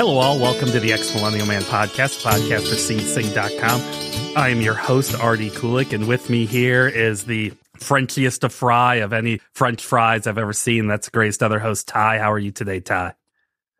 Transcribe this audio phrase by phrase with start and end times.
[0.00, 0.38] Hello, all.
[0.38, 4.34] Welcome to the Ex Millennial Man podcast, podcast for SeedSync.com.
[4.34, 8.94] I am your host, Artie Kulik, and with me here is the Frenchiest of fry
[8.94, 10.86] of any French fries I've ever seen.
[10.86, 12.18] That's the greatest other host, Ty.
[12.18, 13.12] How are you today, Ty?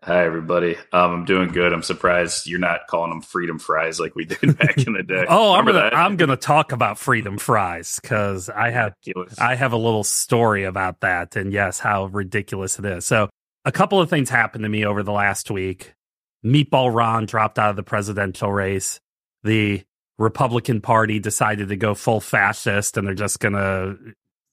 [0.03, 0.77] Hi, everybody.
[0.93, 1.73] Um, I'm doing good.
[1.73, 5.25] I'm surprised you're not calling them freedom fries like we did back in the day.
[5.27, 8.93] oh, I'm gonna I'm gonna talk about freedom fries because I have
[9.39, 13.07] I have a little story about that, and yes, how ridiculous it is.
[13.07, 13.31] So,
[13.65, 15.95] a couple of things happened to me over the last week.
[16.45, 19.01] Meatball Ron dropped out of the presidential race.
[19.43, 19.83] The
[20.19, 23.95] Republican Party decided to go full fascist, and they're just gonna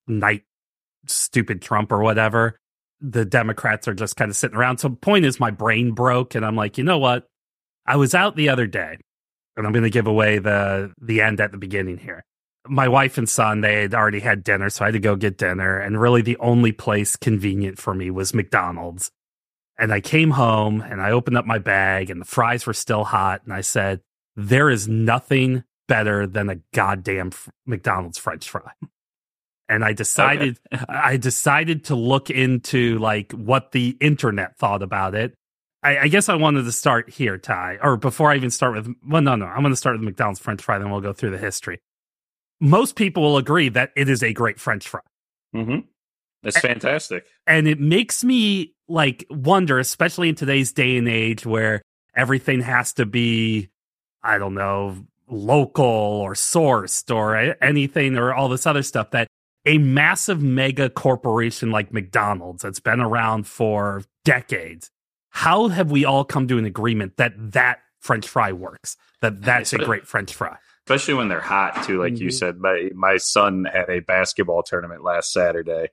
[0.07, 0.43] knight
[1.05, 2.59] stupid Trump or whatever
[2.99, 4.79] the Democrats are just kind of sitting around.
[4.79, 7.27] So the point is my brain broke and I'm like, you know what?
[7.85, 8.97] I was out the other day
[9.55, 12.23] and I'm going to give away the the end at the beginning here.
[12.67, 15.37] My wife and son, they had already had dinner, so I had to go get
[15.37, 15.79] dinner.
[15.79, 19.09] And really the only place convenient for me was McDonald's.
[19.79, 23.03] And I came home and I opened up my bag and the fries were still
[23.03, 23.41] hot.
[23.43, 24.01] And I said,
[24.35, 27.31] there is nothing better than a goddamn
[27.65, 28.71] McDonald's French fry
[29.69, 30.85] and I decided okay.
[30.87, 35.33] I decided to look into like what the internet thought about it.
[35.83, 38.95] I, I, guess I wanted to start here, Ty, or before I even start with
[39.05, 41.31] well, no, no, I'm going to start with McDonald's French fry, then we'll go through
[41.31, 41.79] the history.
[42.59, 45.01] Most people will agree that it is a great French fry.
[45.55, 45.79] Mm-hmm.
[46.53, 51.81] That's fantastic, and it makes me like wonder, especially in today's day and age where
[52.15, 53.69] everything has to be,
[54.23, 59.27] I don't know, local or sourced or anything or all this other stuff that
[59.65, 64.89] a massive mega corporation like McDonald's that's been around for decades,
[65.29, 68.95] how have we all come to an agreement that that French fry works?
[69.21, 72.01] That that's a great French fry, especially when they're hot too.
[72.01, 72.23] Like mm-hmm.
[72.23, 75.89] you said, my my son had a basketball tournament last Saturday,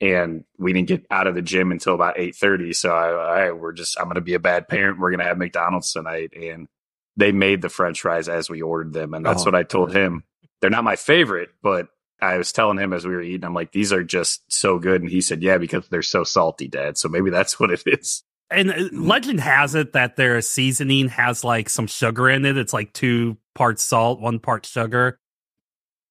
[0.00, 2.72] and we didn't get out of the gym until about eight thirty.
[2.72, 4.98] So I, I we're just I'm going to be a bad parent.
[4.98, 6.68] We're going to have McDonald's tonight, and
[7.16, 9.94] they made the French fries as we ordered them, and that's oh, what I told
[9.94, 10.24] him.
[10.60, 11.88] They're not my favorite, but
[12.20, 15.02] I was telling him as we were eating, I'm like, these are just so good.
[15.02, 16.96] And he said, yeah, because they're so salty, dad.
[16.96, 18.22] So maybe that's what it is.
[18.50, 22.56] And uh, legend has it that their seasoning has like some sugar in it.
[22.56, 25.18] It's like two parts salt, one part sugar.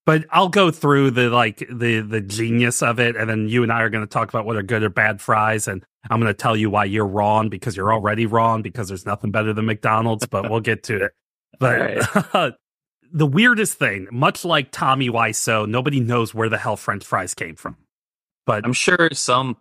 [0.05, 3.71] But I'll go through the like the the genius of it, and then you and
[3.71, 6.29] I are going to talk about what are good or bad fries, and I'm going
[6.29, 9.65] to tell you why you're wrong because you're already wrong because there's nothing better than
[9.65, 10.25] McDonald's.
[10.25, 11.11] But we'll get to it.
[11.59, 11.79] But
[12.33, 12.53] right.
[13.13, 17.55] the weirdest thing, much like Tommy Wiseau, nobody knows where the hell French fries came
[17.55, 17.77] from.
[18.47, 19.57] But I'm sure some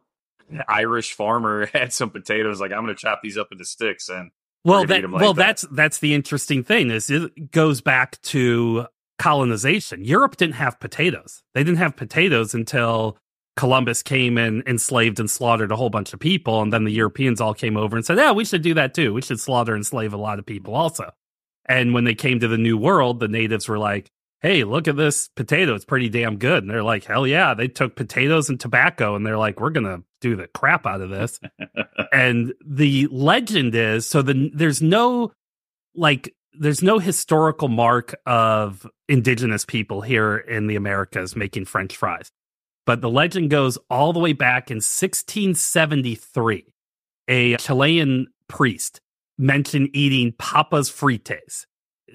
[0.67, 2.61] Irish farmer had some potatoes.
[2.61, 4.31] Like I'm going to chop these up into sticks and
[4.65, 5.47] well, that, like well, that.
[5.47, 8.87] that's that's the interesting thing is it goes back to
[9.19, 10.05] colonization.
[10.05, 11.43] Europe didn't have potatoes.
[11.55, 13.19] They didn't have potatoes until
[13.57, 17.41] Columbus came and enslaved and slaughtered a whole bunch of people, and then the Europeans
[17.41, 19.13] all came over and said, "Yeah, we should do that too.
[19.13, 21.11] We should slaughter and slave a lot of people also."
[21.67, 24.11] And when they came to the new world, the natives were like,
[24.43, 25.75] hey, look at this potato.
[25.75, 26.65] It's pretty damn good.
[26.65, 27.55] And they're like, hell yeah.
[27.55, 31.01] They took potatoes and tobacco and they're like, we're going to do the crap out
[31.01, 31.39] of this.
[32.13, 35.33] and the legend is so the, there's no
[35.95, 42.31] like, there's no historical mark of indigenous people here in the Americas making French fries.
[42.85, 46.67] But the legend goes all the way back in 1673.
[47.29, 49.01] A Chilean priest
[49.39, 51.65] mentioned eating papas frites.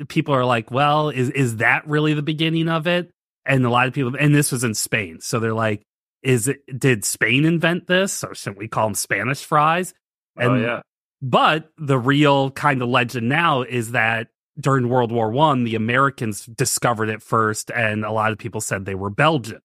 [0.09, 3.09] People are like, well, is is that really the beginning of it?
[3.45, 5.83] And a lot of people, and this was in Spain, so they're like,
[6.21, 6.59] is it?
[6.77, 9.93] Did Spain invent this, or shouldn't we call them Spanish fries?
[10.37, 10.81] Oh, and, oh yeah.
[11.21, 14.27] But the real kind of legend now is that
[14.59, 18.85] during World War One, the Americans discovered it first, and a lot of people said
[18.85, 19.61] they were Belgian,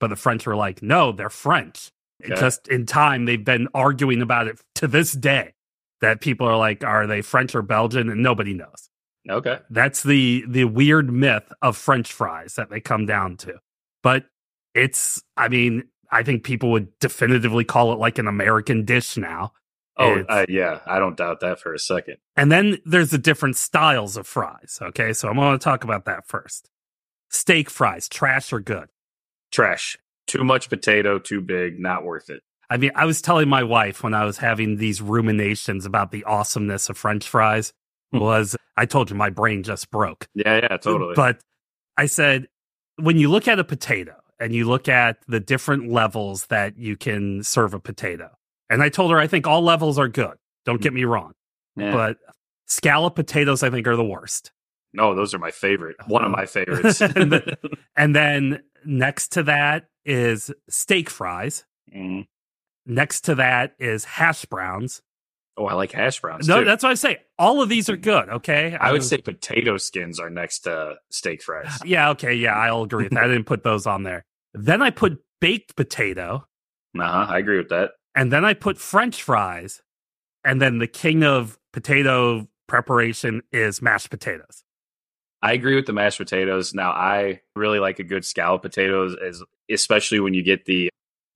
[0.00, 1.90] but the French were like, no, they're French.
[2.24, 2.34] Okay.
[2.36, 5.54] Just in time, they've been arguing about it to this day
[6.00, 8.08] that people are like, are they French or Belgian?
[8.08, 8.90] And nobody knows.
[9.28, 9.58] Okay.
[9.70, 13.54] That's the the weird myth of French fries that they come down to.
[14.02, 14.26] But
[14.74, 19.52] it's I mean, I think people would definitively call it like an American dish now.
[20.02, 22.16] Oh, uh, yeah, I don't doubt that for a second.
[22.36, 24.78] And then there's the different styles of fries.
[24.80, 26.68] Okay, so I'm going to talk about that first.
[27.30, 28.88] Steak fries, trash or good?
[29.50, 29.98] Trash.
[30.26, 32.42] Too much potato, too big, not worth it.
[32.70, 36.24] I mean, I was telling my wife when I was having these ruminations about the
[36.24, 37.72] awesomeness of French fries
[38.12, 38.20] hmm.
[38.20, 40.26] was I told you my brain just broke.
[40.34, 41.14] Yeah, yeah, totally.
[41.14, 41.40] But
[41.96, 42.48] I said
[42.96, 46.96] when you look at a potato and you look at the different levels that you
[46.96, 48.30] can serve a potato,
[48.72, 50.34] and I told her I think all levels are good.
[50.64, 51.32] Don't get me wrong,
[51.76, 51.92] yeah.
[51.92, 52.16] but
[52.66, 54.52] scallop potatoes I think are the worst.
[54.94, 55.96] No, those are my favorite.
[56.06, 57.00] One of my favorites.
[57.00, 57.42] and, then,
[57.96, 61.64] and, then, next to that is steak fries.
[61.94, 62.26] Mm.
[62.84, 65.02] Next to that is hash browns.
[65.56, 66.48] Oh, I like hash browns.
[66.48, 66.64] No, too.
[66.64, 67.18] that's what I say.
[67.38, 68.28] All of these are good.
[68.28, 71.78] Okay, I would say potato skins are next to steak fries.
[71.84, 73.24] Yeah, okay, yeah, I'll agree with that.
[73.24, 74.24] I didn't put those on there.
[74.54, 76.46] Then I put baked potato,
[76.98, 77.26] Uh huh.
[77.28, 77.92] I agree with that.
[78.14, 79.82] And then I put French fries,
[80.44, 84.64] and then the king of potato preparation is mashed potatoes.
[85.42, 86.72] I agree with the mashed potatoes.
[86.72, 90.88] Now, I really like a good scallop potatoes, as especially when you get the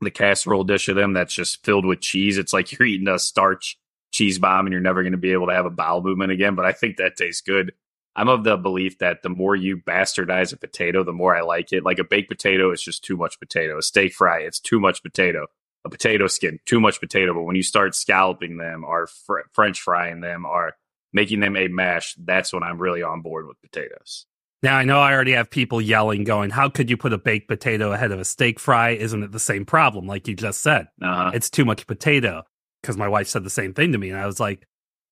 [0.02, 2.38] the casserole dish of them that's just filled with cheese.
[2.38, 3.78] It's like you're eating a starch
[4.12, 6.54] cheese bomb, and you're never going to be able to have a bowel movement again.
[6.54, 7.72] But I think that tastes good.
[8.14, 11.70] I'm of the belief that the more you bastardize a potato, the more I like
[11.72, 11.84] it.
[11.84, 13.76] Like a baked potato is just too much potato.
[13.76, 15.48] A steak fry, it's too much potato.
[15.86, 17.32] A potato skin, too much potato.
[17.32, 20.74] But when you start scalloping them, or fr- French frying them, or
[21.12, 24.26] making them a mash, that's when I'm really on board with potatoes.
[24.62, 27.46] Now I know I already have people yelling, going, "How could you put a baked
[27.46, 28.90] potato ahead of a steak fry?
[28.90, 31.30] Isn't it the same problem?" Like you just said, Uh-huh.
[31.34, 32.42] it's too much potato.
[32.82, 34.66] Because my wife said the same thing to me, and I was like,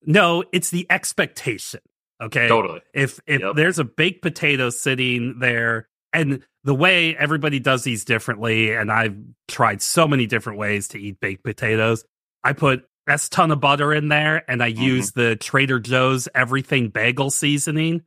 [0.06, 1.81] "No, it's the expectation."
[2.23, 2.81] Okay, Totally.
[2.94, 3.56] if if Yep.
[3.56, 9.16] there's a baked potato sitting there and the way everybody does these differently and i've
[9.49, 12.05] tried so many different ways to eat baked potatoes
[12.43, 14.78] i put s ton of butter in there and i Mhm.
[14.78, 18.02] use the trader joe's everything bagel seasoning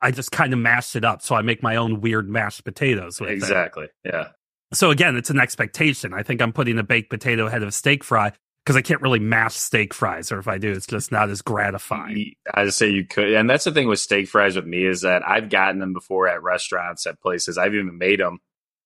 [0.00, 3.20] i just kind of mash it up so i make my own weird mashed potatoes
[3.20, 3.34] with it.
[3.34, 3.88] Exactly.
[4.04, 4.28] Yeah.
[4.72, 7.72] so again it's an expectation i think i'm putting a baked potato ahead of a
[7.72, 8.32] steak fry
[8.66, 11.40] because i can't really mash steak fries or if i do it's just not as
[11.40, 15.02] gratifying I say you could, and that's the thing with steak fries with me is
[15.02, 17.58] that I've gotten them before at restaurants, at places.
[17.58, 18.38] I've even made them,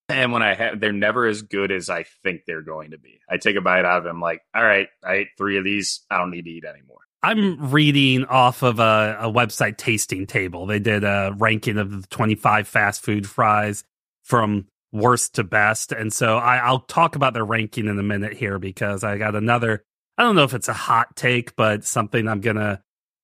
[0.08, 3.20] and when I have, they're never as good as I think they're going to be.
[3.28, 6.00] I take a bite out of them, like, all right, I ate three of these.
[6.10, 6.98] I don't need to eat anymore.
[7.22, 10.66] I'm reading off of a, a website tasting table.
[10.66, 13.84] They did a ranking of the 25 fast food fries
[14.22, 15.92] from worst to best.
[15.92, 19.34] And so I, I'll talk about their ranking in a minute here because I got
[19.34, 19.84] another,
[20.18, 22.82] I don't know if it's a hot take, but something I'm going to,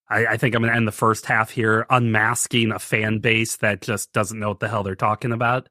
[0.08, 3.82] I think I'm going to end the first half here unmasking a fan base that
[3.82, 5.68] just doesn't know what the hell they're talking about.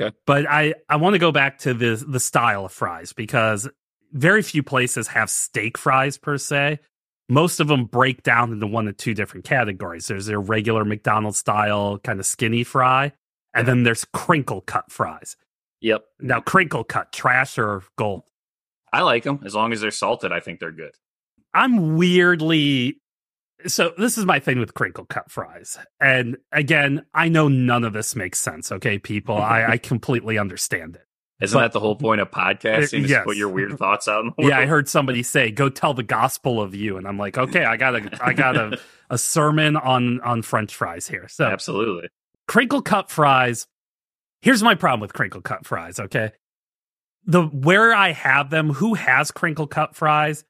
[0.00, 0.16] Okay.
[0.26, 3.68] But I, I want to go back to the, the style of fries because
[4.12, 6.78] very few places have steak fries per se
[7.28, 10.06] most of them break down into one of two different categories.
[10.06, 13.12] There's their regular McDonald's style kind of skinny fry,
[13.56, 15.36] and then there's crinkle cut fries.
[15.80, 16.04] Yep.
[16.20, 18.22] Now, crinkle cut, trash or gold?
[18.92, 20.32] I like them as long as they're salted.
[20.32, 20.92] I think they're good.
[21.52, 23.00] I'm weirdly.
[23.66, 25.78] So, this is my thing with crinkle cut fries.
[26.00, 28.70] And again, I know none of this makes sense.
[28.70, 31.02] Okay, people, I, I completely understand it.
[31.40, 33.04] Isn't But- that the whole point of podcasting?
[33.04, 33.24] Is Yes.
[33.24, 34.24] put your weird thoughts out.
[34.24, 37.18] In the Yeah, I heard somebody say, "Go tell the gospel of you," and I'm
[37.18, 38.78] like, "Okay, I got a, I got a,
[39.10, 42.08] a sermon on on French fries here." So, Absolutely.
[42.46, 43.66] Crinkle cut fries.
[44.42, 46.32] Here's my problem with crinkle cut fries, okay?
[47.24, 50.44] The where I have them, who has crinkle cut fries,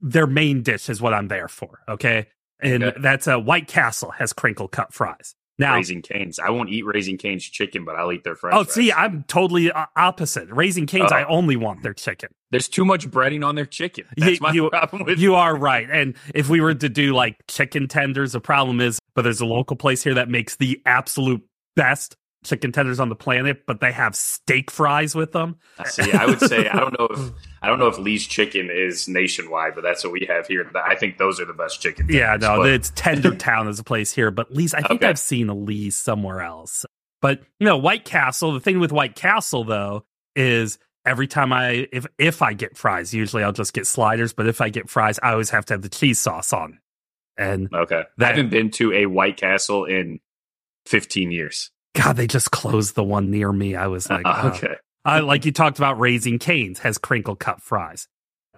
[0.00, 2.28] their main dish is what I'm there for, okay?
[2.60, 3.00] And Okay.
[3.00, 5.34] that's a White Castle has crinkle cut fries.
[5.58, 6.38] Now, Raising Canes.
[6.40, 8.74] I won't eat Raising Canes chicken, but I'll eat their french oh, fries.
[8.74, 10.48] see, I'm totally uh, opposite.
[10.50, 11.28] Raising Canes, I Oh.
[11.28, 12.30] only want their chicken.
[12.50, 14.04] There's too much breading on their chicken.
[14.16, 15.88] You- That's my you- problem with You are right.
[15.90, 19.46] And if we were to do like chicken tenders, the problem is, but there's a
[19.46, 21.42] local place here that makes the absolute
[21.76, 25.56] best chicken tenders on the planet, but they have steak fries with them.
[25.86, 27.30] See, I would say I don't know if
[27.64, 30.70] I don't know if Lee's Chicken is nationwide, but that's what we have here.
[30.74, 32.06] I think those are the best chicken.
[32.10, 35.08] Yeah, no, but- it's Tender Town is a place here, but Lee's, I think Okay.
[35.08, 36.84] I've seen a Lee's somewhere else.
[37.22, 40.04] But no, White Castle, the thing with White Castle though
[40.36, 44.46] is every time I if if I get fries, usually I'll just get sliders, but
[44.46, 46.80] if I get fries, I always have to have the cheese sauce on.
[47.38, 48.02] And okay.
[48.18, 50.20] That- I haven't been to a White Castle in
[50.86, 51.70] 15 years.
[51.94, 53.74] God, they just closed the one near me.
[53.76, 54.74] I was like, Uh, oh.
[55.06, 58.08] Uh, like you talked about, Raising Canes has crinkle cut fries.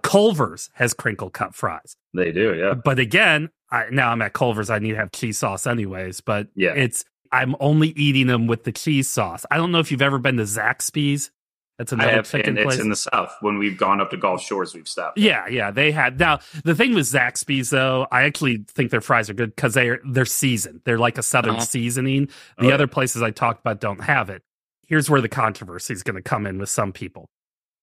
[0.03, 1.97] Culver's has crinkle cut fries.
[2.15, 2.75] They do, yeah.
[2.75, 4.71] But again, I, now I'm at Culver's.
[4.71, 6.21] I need to have cheese sauce anyways.
[6.21, 6.75] But Yeah.
[6.75, 9.45] it's I'm only eating them with the cheese sauce.
[9.51, 11.31] I don't know if you've ever been to Zaxby's.
[11.79, 12.77] That's I another have, chicken and place.
[12.77, 13.35] it's in the South.
[13.41, 15.19] When we've gone up to Gulf Shores, we've stopped.
[15.19, 16.19] yeah, yeah, they had.
[16.19, 20.01] Now the thing with Zaxby's though, I actually think their fries are good because they're
[20.09, 20.81] they're seasoned.
[20.85, 21.65] They're like a southern Uh-huh.
[21.65, 22.29] seasoning.
[22.59, 22.75] Oh, The yeah.
[22.75, 24.43] other places I talked about don't have it.
[24.87, 27.29] Here's where the controversy is going to come in with some people.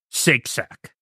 [0.09, 0.93] Shake Shack.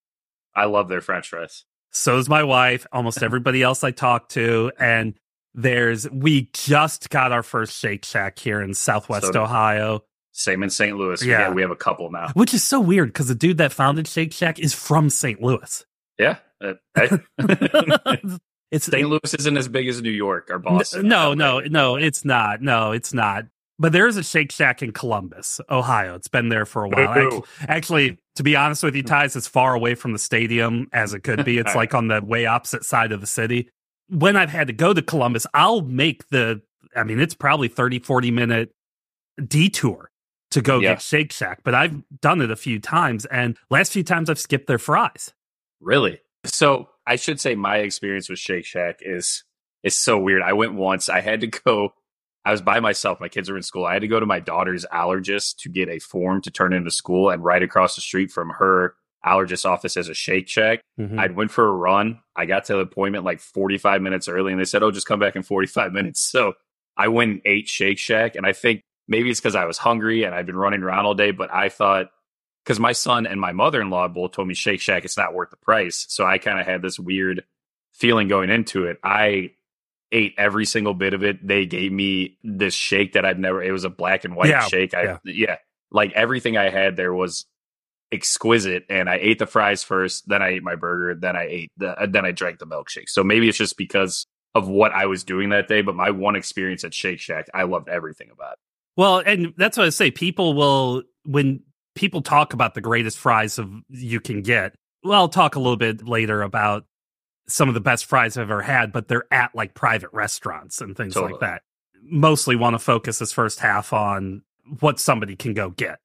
[0.56, 1.64] I love their French fries.
[1.92, 4.72] So is my wife, almost everybody else I talk to.
[4.80, 5.14] And
[5.54, 10.70] there's, we just got our first Shake Shack here in Southwest So- Ohio, Same in
[10.70, 10.96] St.
[10.98, 11.22] Louis.
[11.24, 11.40] Yeah.
[11.42, 12.30] Yeah, we have a couple now.
[12.34, 15.42] which is so weird because the dude that founded Shake Shack is from St.
[15.42, 15.86] Louis.
[16.18, 16.38] Yeah.
[16.62, 17.20] Uh, I-
[18.72, 19.10] it's St.
[19.10, 21.08] Louis isn't as big as New York or Boston.
[21.08, 22.62] no, no, no, it's not.
[22.62, 23.46] No, it's not.
[23.82, 26.14] But there is a Shake Shack in Columbus, Ohio.
[26.14, 27.08] It's been there for a while.
[27.08, 30.88] Actually, actually, to be honest with you, Ties, it's as far away from the stadium
[30.94, 31.58] as it could be.
[31.58, 33.70] It's like on the way opposite side of the city.
[34.08, 36.62] When I've had to go to Columbus, I'll make the,
[36.96, 38.72] I mean, it's probably 30, 40 minute
[39.48, 40.12] detour
[40.52, 40.92] to go Yeah.
[40.94, 43.26] get Shake Shack, but I've done it a few times.
[43.26, 45.34] And last few times I've skipped their fries.
[45.80, 46.20] Really?
[46.46, 49.44] So I should say my experience with Shake Shack is
[49.82, 50.44] is so weird.
[50.44, 51.10] I went once.
[51.10, 51.94] I had to go.
[52.46, 53.20] I was by myself.
[53.20, 53.86] My kids were in school.
[53.86, 56.90] I had to go to my daughter's allergist to get a form to turn into
[56.92, 57.30] school.
[57.30, 58.96] And right across the street from her
[59.26, 60.82] allergist office is a Shake Shack.
[61.00, 61.20] Mhm.
[61.20, 62.20] I went for a run.
[62.36, 65.20] I got to the appointment like 45 minutes early, and they said, "Oh, just come
[65.20, 66.54] back in 45 minutes." So
[66.98, 70.24] I went and ate Shake Shack, and I think maybe it's because I was hungry
[70.24, 71.30] and I've been running around all day.
[71.32, 72.10] But I thought
[72.66, 75.36] because my son and my mother in law both told me Shake Shack it's not
[75.36, 77.44] worth the price, so I kind of had this weird
[77.94, 78.98] feeling going into it.
[79.04, 79.52] I
[80.12, 81.46] ate every single bit of it.
[81.46, 83.64] They gave me this shake that I'd never.
[83.64, 84.94] It was a black and white Yeah, shake.
[84.94, 85.18] I yeah.
[85.24, 85.56] yeah,
[85.92, 87.46] like everything I had there was
[88.12, 91.72] exquisite and I ate the fries first, then I ate my burger, then I ate
[91.78, 93.08] the uh, then I drank the milkshake.
[93.10, 96.36] So maybe it's just because of what I was doing that day, but my one
[96.36, 98.60] experience at Shake Shack, I loved everything about it.
[98.98, 100.12] Well, and that's what I say.
[100.12, 101.62] People will when
[101.96, 104.76] people talk about the greatest fries of you can get.
[105.04, 106.86] Well, I'll talk a little bit later about
[107.48, 110.96] some of the best fries I've ever had, but they're at like private restaurants and
[110.96, 111.34] things Totally.
[111.34, 111.62] like that.
[112.02, 114.44] Mostly want to focus this first half on
[114.80, 116.00] what somebody can go get.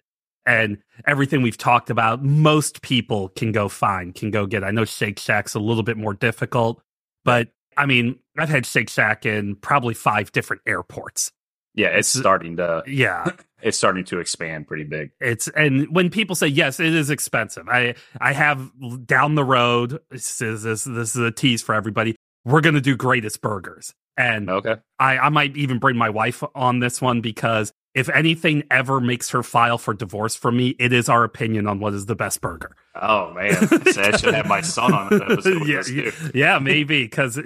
[0.44, 4.62] And everything we've talked about, most people can go find, can go get.
[4.62, 6.80] I know Shake Shack's a little bit more difficult,
[7.24, 11.32] but I mean, I've had Shake Shack in probably five different airports.
[11.74, 13.30] Yeah, it's starting to Yeah.
[13.62, 15.10] It's starting to expand pretty big.
[15.20, 17.68] It's and when people say yes, it is expensive.
[17.68, 18.70] I I have
[19.06, 19.98] down the road.
[20.10, 22.16] This is this, this is a tease for everybody.
[22.44, 24.76] We're gonna do greatest burgers, and Okay.
[24.98, 29.30] I I might even bring my wife on this one because if anything ever makes
[29.30, 32.42] her file for divorce from me, it is our opinion on what is the best
[32.42, 32.76] burger.
[32.94, 33.54] Oh man,
[33.92, 35.66] so I should have my son on an episode.
[35.66, 37.40] yeah, yeah, maybe because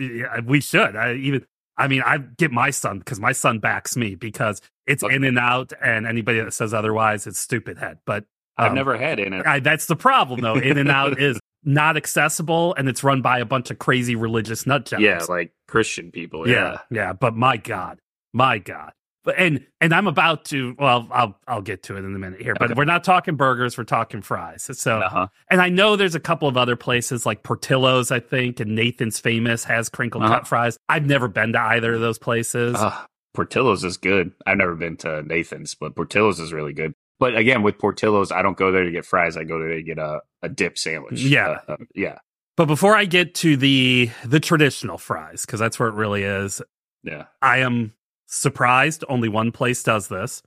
[0.45, 0.97] we should.
[0.97, 1.47] I even.
[1.77, 5.15] I mean, I get my son because my son backs me because it's Okay.
[5.15, 7.99] in and out, and anybody that says otherwise, it's stupid head.
[8.05, 8.25] But
[8.59, 9.47] I've um, never had in it.
[9.47, 10.57] I, that's the problem, though.
[10.57, 14.67] In and Out is not accessible, and it's run by a bunch of crazy religious
[14.67, 15.03] nut jobs.
[15.03, 16.49] Yeah, like Christian people.
[16.49, 16.79] yeah, Yeah.
[16.91, 17.13] yeah.
[17.13, 18.01] But my God,
[18.33, 18.93] my God.
[19.25, 20.75] But and and I'm about to.
[20.79, 22.55] Well, I'll I'll get to it in a minute here.
[22.59, 22.75] But Okay.
[22.79, 23.77] we're not talking burgers.
[23.77, 24.69] We're talking fries.
[24.79, 25.27] So, Uh-huh.
[25.51, 29.21] and I know there's a couple of other places like Portillo's, I think, and Nathan's
[29.21, 30.37] Famous has crinkle Uh-huh.
[30.37, 30.79] cut fries.
[30.89, 32.77] I've never been to either of those places.
[32.79, 34.33] Ah, Portillo's is good.
[34.47, 36.95] I've never been to Nathan's, but Portillo's is really good.
[37.19, 39.37] But again, with Portillo's, I don't go there to get fries.
[39.37, 41.21] I go there to get a, a dip sandwich.
[41.21, 41.59] Yeah.
[41.69, 42.19] Uh, uh, yeah.
[42.57, 46.63] But before I get to the the traditional fries, because that's where it really is,
[47.03, 47.25] Yeah.
[47.43, 47.93] I am
[48.31, 50.43] surprised only one place does this.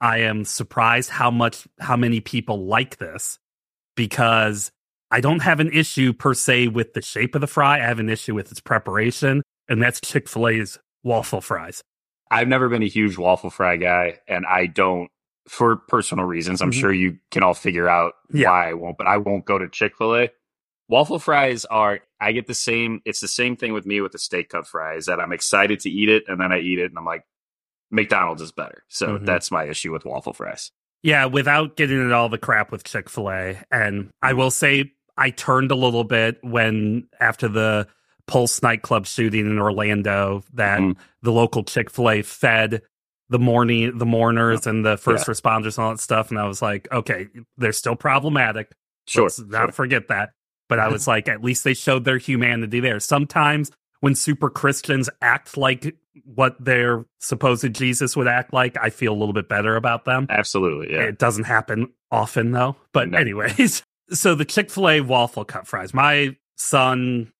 [0.00, 3.38] I am surprised how much how many people like this
[3.96, 4.70] because
[5.10, 7.76] I don't have an issue per se with the shape of the fry.
[7.78, 11.82] I have an issue with its preparation, and that's Chick-fil-A's waffle fries.
[12.30, 15.08] I've never been a huge waffle fry guy, and I don't,
[15.48, 16.60] for personal reasons.
[16.60, 16.80] I'm Mhm.
[16.80, 18.50] sure you can all figure out Yeah.
[18.50, 20.30] why I won't, but I won't go to Chick fil A.
[20.88, 24.18] Waffle fries are, I get the same, it's the same thing with me with the
[24.18, 26.98] steak cut fries that I'm excited to eat it, and then I eat it, and
[26.98, 27.24] I'm like,
[27.90, 28.84] McDonald's is better.
[28.88, 29.26] So Mhm.
[29.26, 30.72] that's my issue with waffle fries.
[31.02, 33.56] Yeah, without getting into all the crap with Chick fil A.
[33.70, 37.86] And I will say, I turned a little bit when, after the
[38.26, 40.96] Pulse nightclub shooting in Orlando, that Mhm.
[41.22, 42.82] the local Chick fil A fed
[43.30, 46.30] the morning, the mourners and the first responders and all that stuff.
[46.30, 48.70] And I was like, okay, they're still problematic.
[49.06, 49.24] Sure.
[49.24, 49.72] Let's not sure.
[49.72, 50.30] forget that.
[50.68, 53.00] But I was like, at least they showed their humanity there.
[53.00, 53.70] Sometimes
[54.00, 59.16] when super Christians act like what their supposed Jesus would act like, I feel a
[59.18, 60.26] little bit better about them.
[60.30, 60.92] Absolutely.
[60.94, 61.02] Yeah.
[61.04, 62.76] It doesn't happen often though.
[62.92, 63.18] But No.
[63.18, 65.94] anyways, so the Chick-fil-A waffle cut fries.
[65.94, 67.32] My son,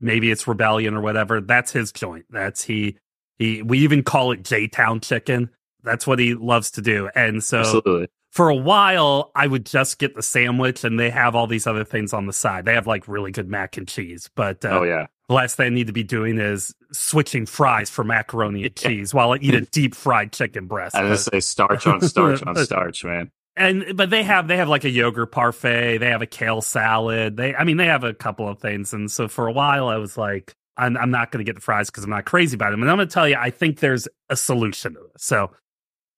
[0.00, 2.26] maybe it's rebellion or whatever, that's his joint.
[2.30, 2.96] That's he
[3.38, 5.50] he we even call it J-Town chicken.
[5.82, 7.08] That's what he loves to do.
[7.14, 8.08] And so Absolutely.
[8.38, 11.82] For a while I would just get the sandwich and they have all these other
[11.82, 12.66] things on the side.
[12.66, 15.08] They have like really good mac and cheese, but uh, oh, yeah.
[15.28, 19.12] the last thing I need to be doing is switching fries for macaroni and cheese
[19.12, 20.94] while I eat a deep fried chicken breast.
[20.94, 23.32] I just say starch on starch on starch, man.
[23.56, 27.36] and but they have they have like a yogurt parfait they have a kale salad
[27.36, 29.96] they i mean they have a couple of things and so for a while i
[29.96, 32.70] was like i'm, I'm not going to get the fries because i'm not crazy about
[32.70, 35.50] them and i'm going to tell you i think there's a solution to this so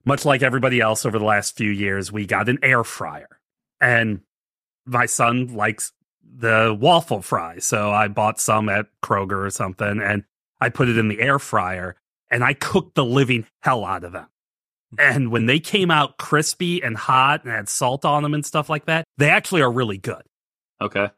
[0.04, 3.28] much like everybody else over the last few years we got an air fryer
[3.80, 4.20] and
[4.86, 5.92] my son likes
[6.22, 10.24] the waffle fry so i bought some at kroger or something and
[10.60, 11.96] i put it in the air fryer
[12.30, 14.26] and i cooked the living hell out of them
[14.98, 18.68] And when they came out crispy and hot and had salt on them and stuff
[18.68, 20.22] like that, they actually are really good.
[20.80, 21.10] Okay.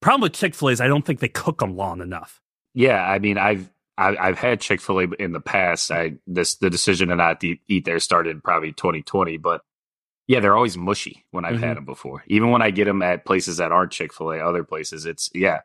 [0.00, 2.40] Problem with Chick fil A is I don't think they cook them long enough.
[2.74, 5.90] Yeah, I mean, I've I, I've had Chick Fil A in the past.
[5.90, 9.62] I this the decision to not eat, eat there started probably 2020, but
[10.26, 11.64] yeah, they're always mushy when I've mm-hmm.
[11.64, 12.24] had them before.
[12.26, 15.30] Even when I get them at places that aren't Chick Fil A, other places, it's
[15.34, 15.60] yeah.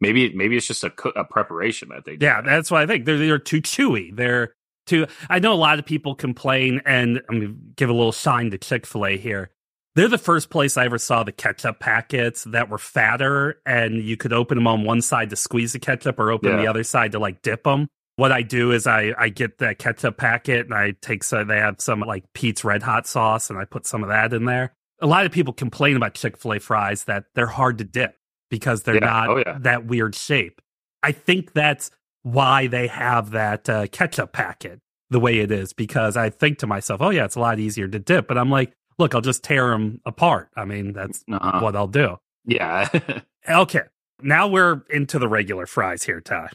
[0.00, 2.26] Maybe maybe it's just a, a preparation that they do.
[2.26, 4.14] Yeah, that's why I think they're they're too chewy.
[4.14, 4.54] They're
[4.86, 5.06] too.
[5.30, 8.58] I know a lot of people complain, and I'm gonna give a little sign to
[8.58, 9.50] Chick Fil A here.
[9.94, 14.16] They're the first place I ever saw the ketchup packets that were fatter, and you
[14.16, 16.56] could open them on one side to squeeze the ketchup, or open yeah.
[16.56, 17.88] the other side to like dip them.
[18.16, 21.46] What I do is I I get that ketchup packet and I take some.
[21.46, 24.46] They have some like Pete's Red Hot sauce, and I put some of that in
[24.46, 24.74] there.
[25.00, 28.16] A lot of people complain about Chick Fil A fries that they're hard to dip
[28.50, 29.00] because they're yeah.
[29.00, 29.58] not oh, yeah.
[29.60, 30.60] that weird shape.
[31.02, 31.90] I think that's
[32.22, 36.66] why they have that uh, ketchup packet the way it is because I think to
[36.66, 38.26] myself, oh yeah, it's a lot easier to dip.
[38.26, 40.50] But I'm like, look, I'll just tear them apart.
[40.56, 41.60] I mean, that's uh-huh.
[41.60, 42.18] what I'll do.
[42.44, 42.88] Yeah.
[43.48, 43.82] okay.
[44.22, 46.50] Now we're into the regular fries here, Ty.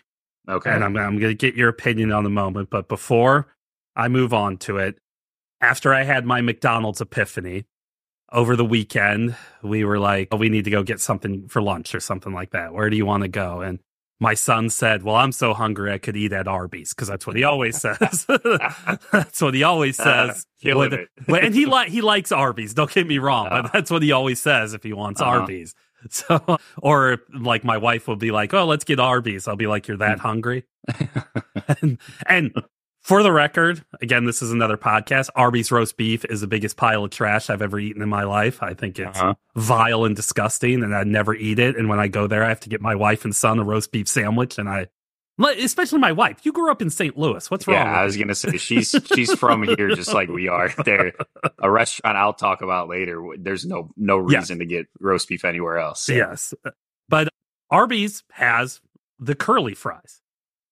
[0.48, 0.72] Okay.
[0.72, 2.70] And I'm, I'm going to get your opinion on the moment.
[2.70, 3.54] But before
[3.96, 4.98] I move on to it,
[5.62, 7.66] after I had my McDonald's epiphany
[8.32, 11.94] over the weekend, we were like, oh, we need to go get something for lunch
[11.94, 12.74] or something like that.
[12.74, 13.62] Where do you want to go?
[13.62, 13.80] And
[14.20, 17.36] my son said, "Well, I'm so hungry I could eat at Arby's because that's what
[17.36, 18.26] he always says.
[19.12, 20.46] that's what he always says.
[20.66, 22.74] Uh, when, when, and he li- he likes Arby's.
[22.74, 25.40] Don't get me wrong, uh, but that's what he always says if he wants uh-huh.
[25.42, 25.74] Arby's.
[26.10, 29.90] So, or like my wife will be like, "Oh, let's get Arby's." I'll be like,
[29.90, 30.64] "You're that hungry?"
[31.82, 32.54] and, and
[33.10, 35.30] for the record, again, this is another podcast.
[35.36, 38.62] Arby's roast beef is the biggest pile of trash I've ever eaten in my life.
[38.62, 39.34] I think it's uh-huh.
[39.56, 41.76] vile and disgusting, and I'd never eat it.
[41.76, 43.92] And when I go there, I have to get my wife and son a roast
[43.92, 44.90] beef sandwich, and I,
[45.40, 46.46] especially my wife.
[46.46, 47.18] You grew up in St.
[47.18, 47.50] Louis.
[47.50, 47.78] What's wrong?
[47.78, 50.70] Yeah, I was gonna say she's she's from here, just like we are.
[50.86, 51.14] There,
[51.58, 53.26] a restaurant I'll talk about later.
[53.40, 56.04] There's no no reason to get roast beef anywhere else.
[56.04, 56.14] So.
[56.14, 56.54] Yes,
[57.08, 57.30] but
[57.72, 58.82] Arby's has
[59.18, 60.22] the curly fries.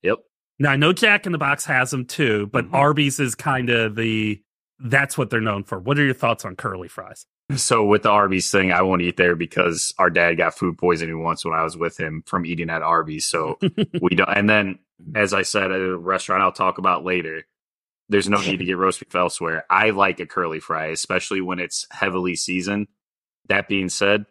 [0.03, 0.19] Yep.
[0.59, 2.75] Now I know Jack in the Box has them too, but mm-hmm.
[2.75, 4.41] Arby's is kind of the
[4.79, 5.79] that's what they're known for.
[5.79, 7.25] What are your thoughts on curly fries?
[7.55, 11.23] So with the Arby's thing, I won't eat there because our dad got food poisoning
[11.23, 13.25] once when I was with him from eating at Arby's.
[13.25, 13.57] So
[14.01, 14.29] we don't.
[14.29, 14.79] And then,
[15.15, 17.45] as I said at a restaurant I'll talk about later,
[18.09, 19.65] there's no need to get roast beef elsewhere.
[19.69, 22.87] I like a curly fry, especially when it's heavily seasoned.
[23.47, 24.25] That being said,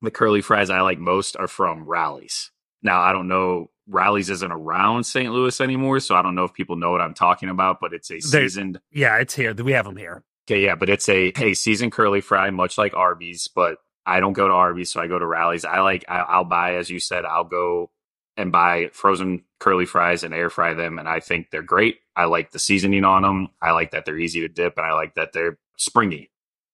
[0.00, 2.50] the curly fries I like most are from Rally's.
[2.82, 5.32] Now I don't know Rally's isn't around St.
[5.32, 8.10] Louis anymore, so I don't know if people know what I'm talking about, but it's
[8.10, 8.80] a seasoned.
[8.90, 9.54] yeah, it's here.
[9.54, 10.24] We have them here.
[10.48, 13.48] Okay, yeah, but it's a a seasoned curly fry, much like Arby's.
[13.48, 15.64] But I don't go to Arby's, so I go to Rallies.
[15.64, 17.90] I like I, I'll buy, as you said, I'll go
[18.36, 21.98] and buy frozen curly fries and air fry them, and I think they're great.
[22.16, 23.48] I like the seasoning on them.
[23.62, 26.30] I like that they're easy to dip, and I like that they're springy.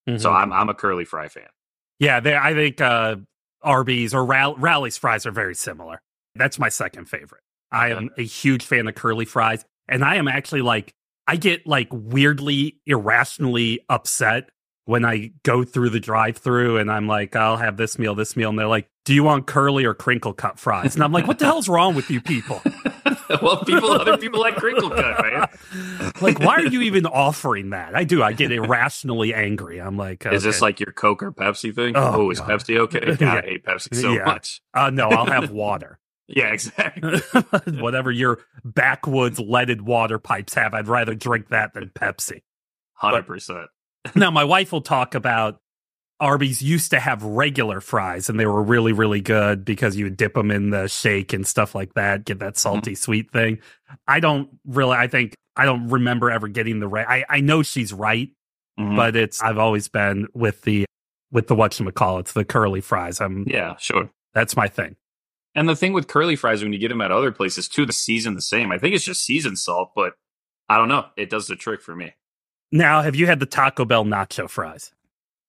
[0.09, 0.19] Mm-hmm.
[0.19, 1.49] So I'm I'm a curly fry fan.
[1.99, 3.17] Yeah, they I think uh,
[3.63, 6.03] Arby's or Rally's fries are very similar.
[6.41, 7.43] That's my second favorite.
[7.71, 9.65] I am a huge fan of curly fries.
[9.89, 10.95] And I am actually like,
[11.27, 14.49] I get like weirdly, irrationally upset
[14.87, 18.37] when I go through the drive through and I'm like, I'll have this meal, this
[18.37, 18.49] meal.
[18.51, 20.95] And they're like, do you want curly or crinkle cut fries?
[20.95, 22.61] And I'm like, what the hell's wrong with you people?
[23.43, 25.49] well, people, other people like crinkle cut, right?
[26.21, 27.95] like, why are you even offering that?
[27.95, 28.21] I do.
[28.23, 29.81] I get irrationally angry.
[29.81, 30.35] I'm like, okay.
[30.35, 31.97] is this like your Coke or Pepsi thing?
[31.97, 33.15] Oh, oh is Pepsi okay?
[33.15, 33.35] God, yeah.
[33.35, 34.25] I hate Pepsi so yeah.
[34.25, 34.61] much.
[34.75, 36.00] Uh, no, I'll have water.
[36.31, 37.21] Yeah, exactly.
[37.81, 42.43] Whatever your backwoods leaded water pipes have, I'd rather drink that than Pepsi.
[43.03, 43.67] 100%.
[44.15, 45.61] now, my wife will talk about
[46.21, 50.17] Arby's used to have regular fries and they were really, really good because you would
[50.17, 52.59] dip them in the shake and stuff like that, get that mm-hmm.
[52.59, 52.97] salty mm-hmm.
[52.97, 53.59] sweet thing.
[54.07, 57.07] I don't really, I think, I don't remember ever getting the right.
[57.09, 58.29] I, I know she's right,
[58.79, 58.97] mm-hmm.
[58.97, 60.85] but it's, I've always been with the,
[61.33, 63.21] with the whatchamacallits, the curly fries.
[63.21, 64.11] I'm, yeah, sure.
[64.35, 64.97] That's my thing.
[65.55, 67.93] And the thing with curly fries, when you get them at other places too, the
[67.93, 68.71] season the same.
[68.71, 70.15] I think it's just seasoned salt, but
[70.69, 71.07] I don't know.
[71.17, 72.15] It does the trick for me.
[72.71, 74.93] Now, have you had the Taco Bell nacho fries?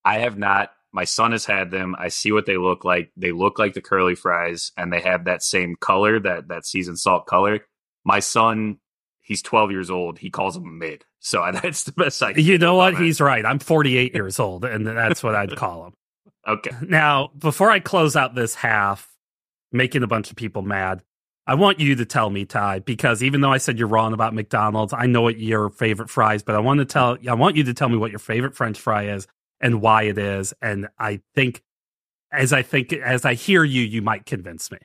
[0.03, 0.71] I have not.
[0.91, 1.95] My son has had them.
[1.97, 3.11] I see what they look like.
[3.15, 6.99] They look like the curly fries, and they have that same color, that that seasoned
[6.99, 7.59] salt color.
[8.03, 8.79] My son,
[9.21, 10.17] he's 12 years old.
[10.17, 11.05] He calls them mid.
[11.19, 12.31] So that's the best I.
[12.31, 12.97] You know what?
[12.97, 13.45] He's right.
[13.45, 15.93] I'm 48 years old, and that's what I'd call them.
[16.47, 16.71] Okay.
[16.81, 19.10] Now, before I close out this half,
[19.71, 21.03] making a bunch of people mad.
[21.47, 24.33] I want you to tell me, Ty, because even though I said you're wrong about
[24.33, 27.63] McDonald's, I know what your favorite fries, but I want to tell I want you
[27.65, 29.27] to tell me what your favorite French fry is
[29.59, 30.53] and why it is.
[30.61, 31.63] And I think
[32.31, 34.77] as I think as I hear you, you might convince me.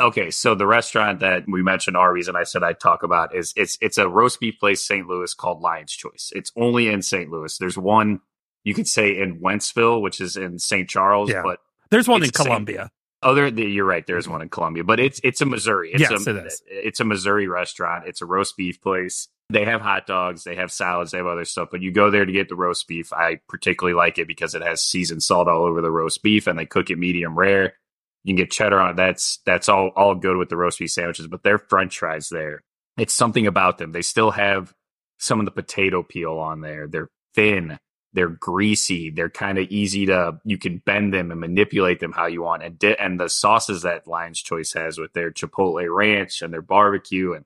[0.00, 3.52] Okay, so the restaurant that we mentioned Arby's and I said I'd talk about is
[3.56, 5.06] it's it's a roast beef place St.
[5.06, 6.32] Louis called Lion's Choice.
[6.34, 7.30] It's only in St.
[7.30, 7.56] Louis.
[7.56, 8.20] There's one
[8.64, 10.88] you could say in Wentzville, which is in St.
[10.88, 11.42] Charles, Yeah.
[11.44, 12.30] but There's one in.
[12.30, 12.90] Columbia.
[13.22, 14.06] Oh, there, the, you're right.
[14.06, 15.92] There's one in Columbia, but it's it's a Missouri.
[15.92, 16.62] It's Yes, a, it is.
[16.66, 18.06] It's a Missouri restaurant.
[18.06, 19.28] It's a roast beef place.
[19.50, 21.68] They have hot dogs, they have salads, they have other stuff.
[21.70, 23.12] But you go there to get the roast beef.
[23.12, 26.58] I particularly like it because it has seasoned salt all over the roast beef, and
[26.58, 27.74] they cook it medium rare.
[28.22, 28.96] You can get cheddar on it.
[28.96, 31.26] That's that's all all good with the roast beef sandwiches.
[31.26, 32.62] But their French fries there,
[32.96, 33.92] it's something about them.
[33.92, 34.72] They still have
[35.18, 36.86] some of the potato peel on there.
[36.86, 37.78] They're thin
[38.12, 42.26] they're greasy they're kind of easy to you can bend them and manipulate them how
[42.26, 46.42] you want and di- and the sauces that lion's choice has with their chipotle ranch
[46.42, 47.44] and their barbecue and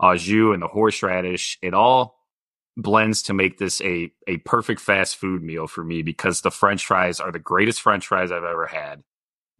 [0.00, 2.16] au jus and the horseradish it all
[2.76, 6.86] blends to make this a a perfect fast food meal for me because the french
[6.86, 9.02] fries are the greatest french fries i've ever had.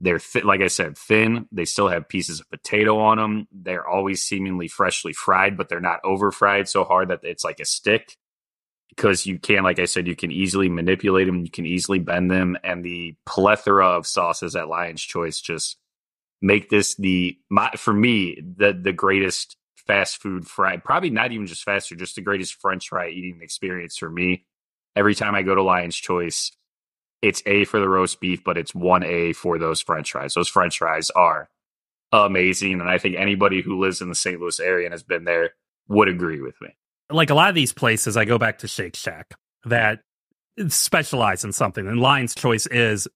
[0.00, 3.86] They're thi- like i said thin they still have pieces of potato on them they're
[3.86, 7.64] always seemingly freshly fried but they're not over fried so hard that it's like a
[7.66, 8.16] stick
[8.96, 12.30] because you can, like I said, you can easily manipulate them, you can easily bend
[12.30, 15.78] them, and the plethora of sauces at Lion's Choice just
[16.42, 20.76] make this the my, for me the the greatest fast food fry.
[20.76, 24.44] Probably not even just fast food, just the greatest French fry eating experience for me.
[24.94, 26.52] Every time I go to Lion's Choice,
[27.22, 30.34] it's A for the roast beef, but it's one A for those French fries.
[30.34, 31.48] Those French fries are
[32.12, 34.38] amazing, and I think anybody who lives in the St.
[34.38, 35.54] Louis area and has been there
[35.88, 36.76] would agree with me.
[37.12, 40.00] Like a lot of these places, I go back to Shake Shack that
[40.68, 43.08] specialize in something, and Lion's Choice is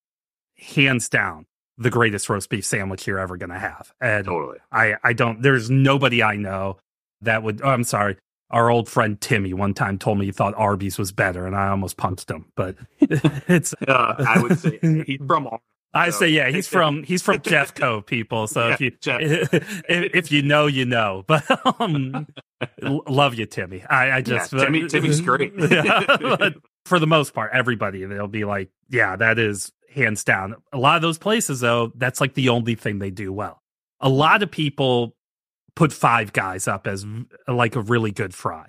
[0.59, 1.47] hands down
[1.79, 3.93] the greatest roast beef sandwich you're ever going to have.
[4.01, 4.59] And Totally.
[4.73, 6.79] I, I don't, there's nobody I know
[7.21, 8.17] that would, oh, I'm sorry.
[8.51, 11.69] Our old friend Timmy one time told me he thought Arby's was better, and I
[11.69, 12.47] almost punched him.
[12.55, 15.49] But it's, Uh, I would say he's from
[15.95, 18.47] I So- say, yeah, he's from he's from Jeffco, people.
[18.47, 19.53] So if you if,
[19.89, 21.25] if you know, you know.
[21.29, 21.45] But
[21.81, 22.27] um,
[22.83, 23.83] love you, Timmy.
[23.85, 25.53] I, I just Yeah, Timmy- Timmy's great.
[25.57, 26.05] Yeah,
[26.39, 30.57] but for the most part, everybody they'll be like, yeah, that is hands down.
[30.73, 33.63] A lot of those places, though, that's like the only thing they do well.
[34.01, 35.17] A lot of people
[35.75, 37.07] put Five Guys up as
[37.49, 38.67] like a really good fry,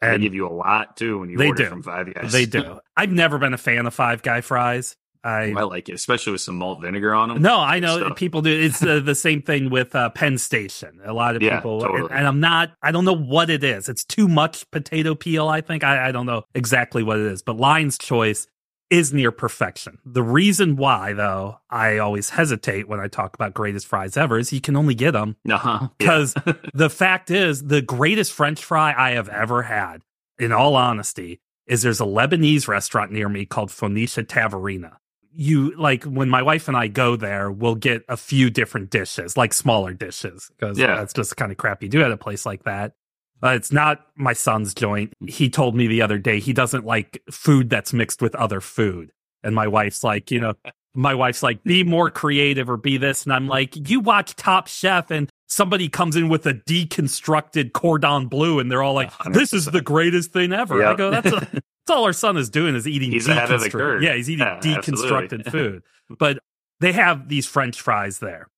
[0.00, 1.68] They give you a lot too when you They order do.
[1.70, 2.32] from Five Guys.
[2.32, 2.80] they do.
[2.96, 4.96] I've never been a fan of Five Guy fries.
[5.24, 7.42] I I like it, especially with some malt vinegar on them.
[7.42, 8.16] No, I know stuff.
[8.16, 8.50] people do.
[8.50, 11.00] It's uh, the same thing with uh, Penn Station.
[11.04, 12.10] A lot of Yeah, people, totally.
[12.12, 12.72] and, I'm not.
[12.82, 13.88] I don't know what it is.
[13.88, 15.48] It's too much potato peel.
[15.48, 17.42] I think I, I don't know exactly what it is.
[17.42, 18.46] But Lion's Choice
[18.90, 19.98] is near perfection.
[20.06, 24.50] The reason why, though, I always hesitate when I talk about greatest fries ever is
[24.50, 25.88] you can only get them Uh-huh.
[25.98, 26.32] because
[26.72, 29.98] the fact is the greatest French fry I have ever had.
[30.38, 34.92] In all honesty, is there's a Lebanese restaurant near me called Phoenicia Taverna.
[35.32, 39.36] You like when my wife and I go there, we'll get a few different dishes,
[39.36, 40.96] like smaller dishes, because Yeah.
[40.96, 42.94] that's just kind of crap you do at a place like that.
[43.42, 45.12] Uh, it's not my son's joint.
[45.28, 49.12] He told me the other day he doesn't like food that's mixed with other food.
[49.44, 50.54] And my wife's like, you know,
[50.94, 53.22] my wife's like, be more creative or be this.
[53.24, 58.26] And I'm like, you watch Top Chef and somebody comes in with a deconstructed cordon
[58.26, 60.84] bleu and they're all like, this is the greatest thing ever.
[60.84, 61.46] I go, that's, a,
[61.88, 64.02] that's all our son is doing is eating He's ahead of the curve.
[64.02, 65.82] Yeah, he's eating Yeah, deconstructed food.
[66.18, 66.38] But
[66.80, 68.48] they have these French fries there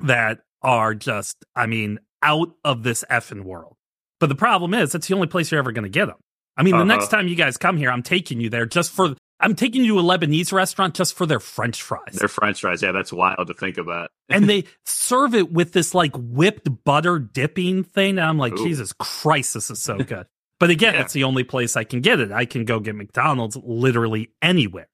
[0.00, 3.76] that are just, I mean, out of this effing world.
[4.20, 6.16] But the problem is, it's the only place you're ever going to get them.
[6.56, 6.84] I mean, the Uh-huh.
[6.86, 9.14] next time you guys come here, I'm taking you there just for.
[9.40, 12.80] I'm taking you to a Lebanese restaurant just for their French fries, They're French fries.
[12.82, 14.10] Yeah, that's wild to think about.
[14.28, 18.10] and they serve it with this like whipped butter dipping thing.
[18.18, 18.64] And I'm like, Ooh.
[18.64, 20.26] Jesus Christ, this is so good.
[20.60, 21.00] But again, Yeah.
[21.02, 22.30] it's the only place I can get it.
[22.32, 24.88] I can go get McDonald's literally anywhere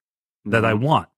[0.46, 0.80] that I Mhm.
[0.80, 1.08] want.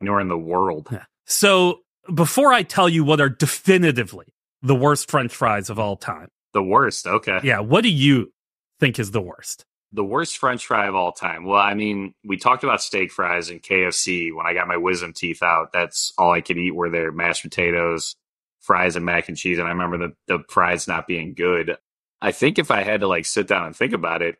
[0.00, 0.88] Anywhere in the world.
[1.26, 1.80] So
[2.12, 4.26] before I tell you what are definitively
[4.62, 7.06] the worst French fries of all time, The worst.
[7.06, 7.40] Okay.
[7.42, 8.32] yeah, what do you
[8.80, 9.64] think is the worst?
[9.92, 11.44] The worst French fry of all time.
[11.44, 15.14] Well, I mean, we talked about steak fries and KFC when I got my wisdom
[15.14, 15.72] teeth out.
[15.72, 18.14] That's all I could eat were their mashed potatoes,
[18.60, 19.58] fries, and mac and cheese.
[19.58, 21.78] And I remember the, the fries not being good.
[22.20, 24.36] I think if I had to like sit down and think about it,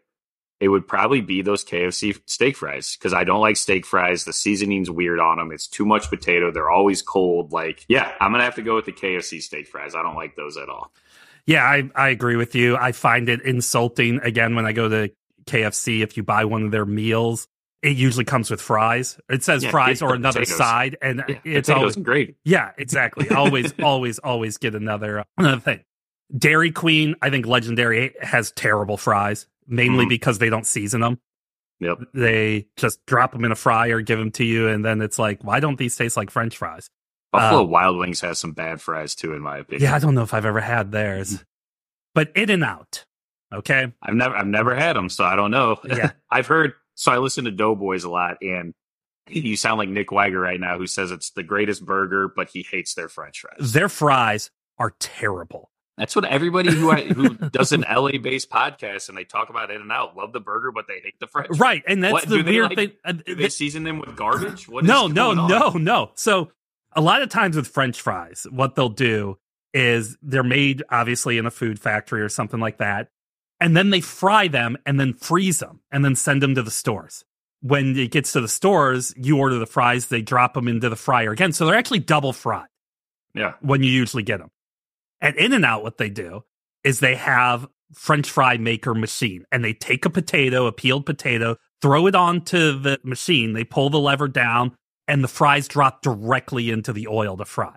[0.60, 4.24] it would probably be those KFC steak fries because I don't like steak fries.
[4.24, 5.52] The seasoning's weird on them.
[5.52, 6.50] It's too much potato.
[6.50, 7.52] They're always cold.
[7.52, 9.94] Like, yeah, I'm gonna have to go with the KFC steak fries.
[9.94, 10.92] I don't like those at all.
[11.46, 12.76] Yeah, I, I agree with you.
[12.76, 15.10] I find it insulting again when I go to
[15.44, 16.00] KFC.
[16.02, 17.46] If you buy one of their meals,
[17.80, 19.18] it usually comes with fries.
[19.30, 20.58] It says Yeah, fries or another potatoes.
[20.58, 22.34] side, and Yeah, it's always great.
[22.44, 23.30] yeah, exactly.
[23.30, 25.84] Always, always, always get another another thing.
[26.36, 30.10] Dairy Queen, I think Legendary has terrible fries, mainly Mhm.
[30.10, 31.20] because they don't season them.
[31.80, 31.98] Yep.
[32.12, 35.42] They just drop them in a fryer, give them to you, and then it's like,
[35.44, 36.90] why don't these taste like French fries?
[37.32, 39.82] Buffalo uh, Wild Wings has some bad fries too, in my opinion.
[39.88, 41.44] Yeah, I don't know if I've ever had theirs,
[42.14, 43.04] but In and Out.
[43.52, 45.78] Okay, I've never I've never had them, so I don't know.
[45.84, 46.72] Yeah, I've heard.
[46.96, 48.74] So I listen to Doughboys a lot, and
[49.28, 52.62] you sound like Nick Wiger right now, who says it's the greatest burger, but he
[52.68, 53.72] hates their French fries.
[53.72, 55.70] Their fries are terrible.
[55.98, 59.70] That's what everybody who I, who does an LA based podcast and they talk about
[59.70, 61.48] In and Out love the burger, but they hate the French.
[61.48, 61.60] Fries.
[61.60, 62.92] Right, and that's what, the weird like, thing.
[63.04, 64.68] Uh, do they season them with garbage?
[64.68, 66.12] What no, no, no, no.
[66.14, 66.52] So
[66.92, 69.38] a lot of times with French fries, what they'll do
[69.74, 73.08] is they're made obviously in a food factory or something like that,
[73.60, 76.70] and then they fry them and then freeze them and then send them to the
[76.70, 77.24] stores.
[77.60, 80.96] When it gets to the stores, you order the fries, they drop them into the
[80.96, 82.68] fryer again, so they're actually double fried.
[83.34, 84.50] Yeah, when you usually get them.
[85.20, 86.44] At In and Out, what they do
[86.84, 91.56] is they have French fry maker machine and they take a potato, a peeled potato,
[91.80, 94.76] throw it onto the machine, they pull the lever down,
[95.06, 97.76] and the fries drop directly into the oil to fry.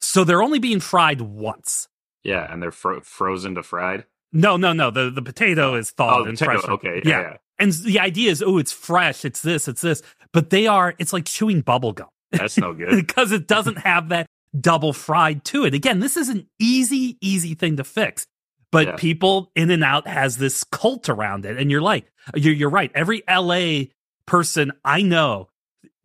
[0.00, 1.88] So they're only being fried once.
[2.22, 4.04] Yeah, and they're fro- frozen to fried.
[4.32, 4.90] No, no, no.
[4.90, 5.76] The the potato oh.
[5.76, 6.70] is thawed oh, and potato, fresh.
[6.70, 7.20] Okay, yeah, yeah.
[7.20, 7.36] yeah.
[7.58, 10.02] And the idea is, oh, it's fresh, it's this, it's this.
[10.32, 12.08] But they are, it's like chewing bubble gum.
[12.32, 12.90] That's no good.
[13.06, 14.26] because it doesn't have that
[14.58, 15.74] double fried to it.
[15.74, 18.26] Again, this is an easy, easy thing to fix.
[18.70, 18.96] But yeah.
[18.96, 21.58] people in and out has this cult around it.
[21.58, 22.90] And you're like, you're, you're right.
[22.94, 23.84] Every LA
[24.26, 25.48] person I know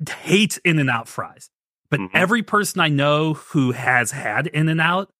[0.08, 1.50] hates in and out fries.
[1.90, 2.18] But mm-hmm.
[2.18, 5.12] every person I know who has had in and out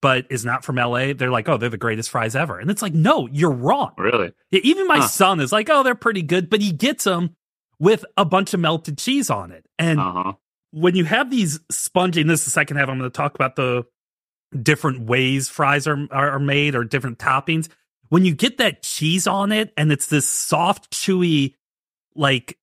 [0.00, 2.60] but is not from LA, they're like, oh, they're the greatest fries ever.
[2.60, 3.94] And it's like, no, you're wrong.
[3.98, 4.32] Really?
[4.52, 5.08] Even my huh.
[5.08, 7.34] son is like, oh, they're pretty good, but he gets them
[7.80, 9.66] with a bunch of melted cheese on it.
[9.76, 10.34] And uh-huh
[10.70, 13.34] when you have these spongy, and this is the second half, I'm going to talk
[13.34, 13.84] about the
[14.62, 17.68] different ways fries are, are made or different toppings.
[18.08, 21.54] When you get that cheese on it and it's this soft, chewy,
[22.14, 22.58] like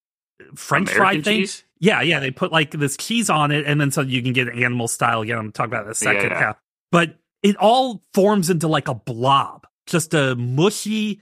[0.55, 1.41] French fry thing.
[1.41, 1.63] Cheese?
[1.79, 2.19] Yeah, yeah.
[2.19, 5.21] They put like this cheese on it, and then so you can get animal style
[5.21, 5.37] again.
[5.37, 6.39] I'm going to talk about the second yeah.
[6.39, 6.57] half.
[6.91, 11.21] But it all forms into like a blob, just a mushy,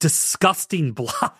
[0.00, 1.34] disgusting blob.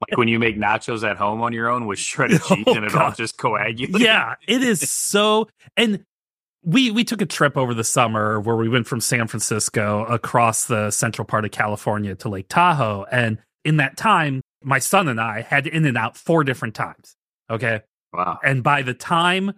[0.00, 2.74] Like when you make nachos at home on your own with shredded oh, cheese oh,
[2.74, 3.02] and it God.
[3.02, 4.04] all just coagulates.
[4.04, 5.48] Yeah, it is so.
[5.76, 6.04] And
[6.62, 10.66] we we took a trip over the summer where we went from San Francisco across
[10.66, 15.20] the central part of California to Lake Tahoe, and in that time, my son and
[15.20, 17.16] I had in and out four different times.
[17.50, 17.80] Okay,
[18.12, 18.38] wow.
[18.44, 19.52] And by the time,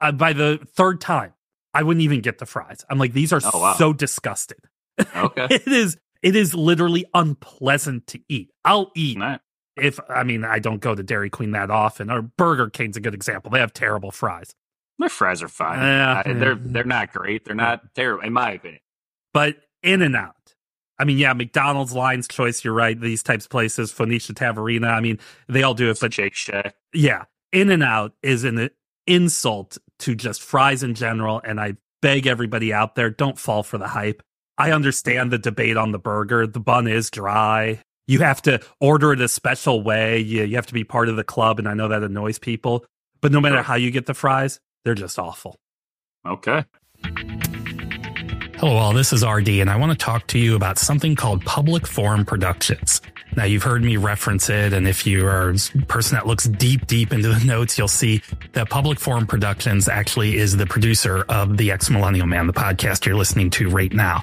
[0.00, 1.32] uh, by the third time,
[1.74, 2.84] I wouldn't even get the fries.
[2.90, 3.74] I'm like, these are oh, wow.
[3.74, 4.58] so disgusting.
[5.16, 5.96] Okay, it is.
[6.22, 8.50] It is literally unpleasant to eat.
[8.64, 9.18] I'll eat
[9.76, 13.00] if I mean I don't go to Dairy Queen that often, or Burger King's a
[13.00, 13.50] good example.
[13.50, 14.54] They have terrible fries.
[14.98, 15.78] Their fries are fine.
[15.78, 17.44] Uh, I, they're they're not great.
[17.44, 18.80] They're not terrible in my opinion.
[19.32, 20.36] But In and Out.
[20.98, 22.64] I mean, yeah, McDonald's, Lion's Choice.
[22.64, 23.00] You're right.
[23.00, 24.92] These types of places, Phoenicia Taverna.
[24.92, 25.98] I mean, they all do it.
[26.00, 26.76] But Shake Shack.
[26.92, 28.70] Yeah, In and Out is an
[29.06, 31.40] insult to just fries in general.
[31.44, 34.22] And I beg everybody out there, don't fall for the hype.
[34.58, 36.46] I understand the debate on the burger.
[36.46, 40.18] The bun is dry you have to order it a special way.
[40.18, 41.58] You, you have to be part of the club.
[41.58, 42.84] And I know that annoys people.
[43.20, 45.58] But no matter how you get the fries, they're just awful.
[46.26, 46.64] Okay.
[48.56, 48.92] Hello, all.
[48.92, 52.24] This is RD, and I want to talk to you about something called Public Forum
[52.24, 53.00] Productions.
[53.36, 56.86] Now, you've heard me reference it, and if you are a person that looks deep,
[56.86, 61.56] deep into the notes, you'll see that Public Forum Productions actually is the producer of
[61.56, 64.22] The Ex Millennial Man, the podcast you're listening to right now.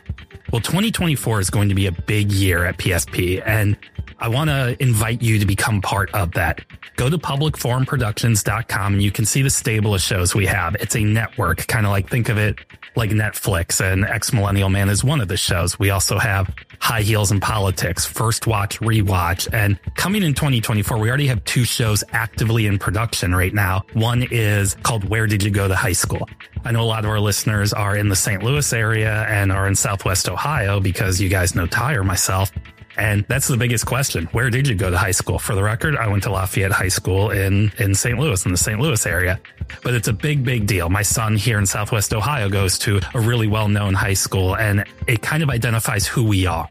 [0.52, 3.78] Well, 2024 is going to be a big year at PFP, and
[4.18, 6.66] I want to invite you to become part of that.
[6.96, 10.76] Go to publicforumproductions.com and you can see the stable of shows we have.
[10.76, 12.60] It's a network, kind of like think of it
[12.96, 15.78] like Netflix and Ex Millennial Man is one of the shows.
[15.78, 21.08] We also have High Heels and Politics, First Watch, Rewatch, and coming in 2024, we
[21.08, 23.84] already have two shows actively in production right now.
[23.94, 26.28] One is called Where Did You Go to High School?
[26.66, 28.44] I know a lot of our listeners are in the St.
[28.44, 30.39] Louis area and are in Southwest Ohio
[30.82, 32.52] because you guys know Ty or myself.
[32.98, 34.26] And that's the biggest question.
[34.34, 35.40] Where did you go to high school?
[35.40, 38.20] For the record, I went to Lafayette High School in, in St.
[38.20, 38.78] Louis, in the St.
[38.78, 39.40] Louis area.
[39.84, 40.90] But it's a big, big deal.
[40.90, 44.84] My son here in Southwest Ohio goes to a really well known high school and
[45.08, 46.68] it kind of identifies who we are.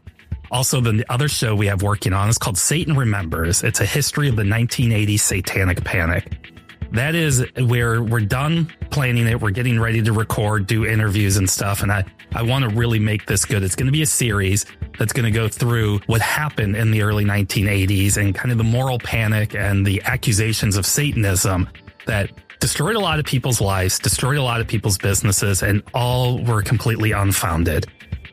[0.51, 3.63] Also, the other show we have working on is called Satan Remembers.
[3.63, 6.58] It's a history of the 1980 satanic panic
[6.91, 9.39] that is where we're done planning it.
[9.39, 11.83] We're getting ready to record, do interviews and stuff.
[11.83, 13.63] And I, I want to really make this good.
[13.63, 14.65] It's going to be a series
[14.97, 18.63] that's going to go through what happened in the early 1980s and kind of the
[18.63, 21.69] moral panic and the accusations of Satanism
[22.05, 26.43] that destroyed a lot of people's lives, destroyed a lot of people's businesses, and all
[26.43, 27.85] were completely unfounded.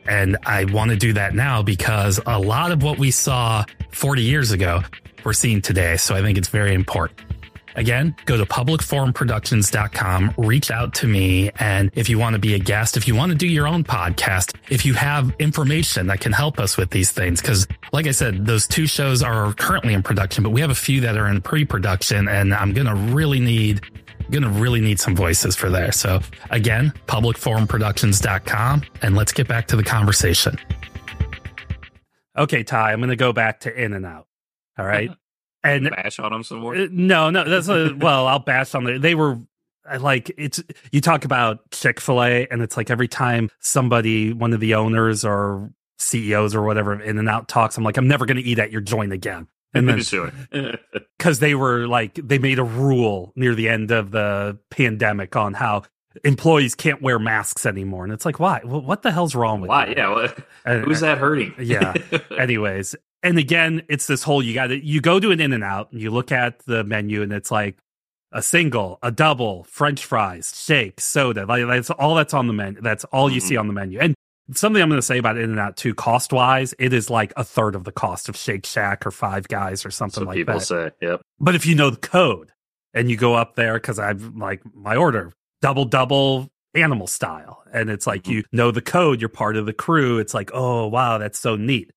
[0.07, 4.21] And I want to do that now because a lot of what we saw 40
[4.21, 4.81] years ago,
[5.23, 5.97] we're seeing today.
[5.97, 7.26] So I think it's very important.
[7.77, 11.51] Again, go to publicforumproductions.com, reach out to me.
[11.59, 13.83] And if you want to be a guest, if you want to do your own
[13.83, 18.11] podcast, if you have information that can help us with these things, because like I
[18.11, 21.27] said, those two shows are currently in production, but we have a few that are
[21.27, 23.81] in pre-production and I'm going to really need
[24.31, 25.91] going to really need some voices for there.
[25.93, 30.57] So again, publicforumproductions.com and let's get back to the conversation.
[32.35, 34.27] Okay, Ty, I'm going to go back to In and Out.
[34.77, 35.11] All right.
[35.71, 36.75] and bash on them some more.
[36.75, 39.01] Uh, no, no, that's a, well, I'll bash on them.
[39.01, 39.39] They were
[39.99, 44.75] like it's you talk about Chick-fil-A and it's like every time somebody one of the
[44.75, 48.43] owners or CEOs or whatever in and out talks I'm like I'm never going to
[48.43, 49.47] eat at your joint again.
[49.73, 49.87] And
[50.51, 50.77] then
[51.19, 55.53] cuz they were like they made a rule near the end of the pandemic on
[55.53, 55.83] how
[56.23, 59.69] employees can't wear masks anymore and it's like why well, what the hell's wrong with
[59.69, 59.93] why you?
[59.95, 60.09] yeah
[60.65, 61.93] well, who's that hurting yeah
[62.39, 62.95] anyways
[63.27, 65.91] and again it's this whole you got to you go to an in and out
[65.91, 67.77] and you look at the menu and it's like
[68.31, 71.45] a single, a double, French fries, shake, soda.
[71.45, 72.81] Like that's all that's on the menu.
[72.81, 73.47] That's all you mm-hmm.
[73.47, 73.99] see on the menu.
[73.99, 74.15] And
[74.53, 77.33] something I'm going to say about In and Out too, cost wise, it is like
[77.37, 80.35] a third of the cost of Shake Shack or Five Guys or something so like
[80.35, 80.65] people that.
[80.65, 81.21] say, yep.
[81.39, 82.51] But if you know the code
[82.93, 87.89] and you go up there, because I've like my order double double animal style, and
[87.89, 88.33] it's like mm-hmm.
[88.33, 90.19] you know the code, you're part of the crew.
[90.19, 91.91] It's like, oh wow, that's so neat.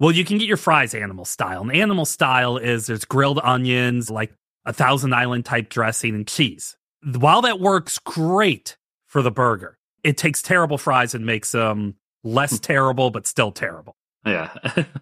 [0.00, 1.62] Well, you can get your fries animal style.
[1.62, 4.32] And animal style is there's grilled onions, like
[4.64, 6.76] a Thousand Island type dressing and cheese.
[7.02, 8.76] While that works great
[9.06, 12.56] for the burger, it takes terrible fries and makes them less hmm.
[12.56, 13.96] terrible, but still terrible.
[14.26, 14.54] Yeah.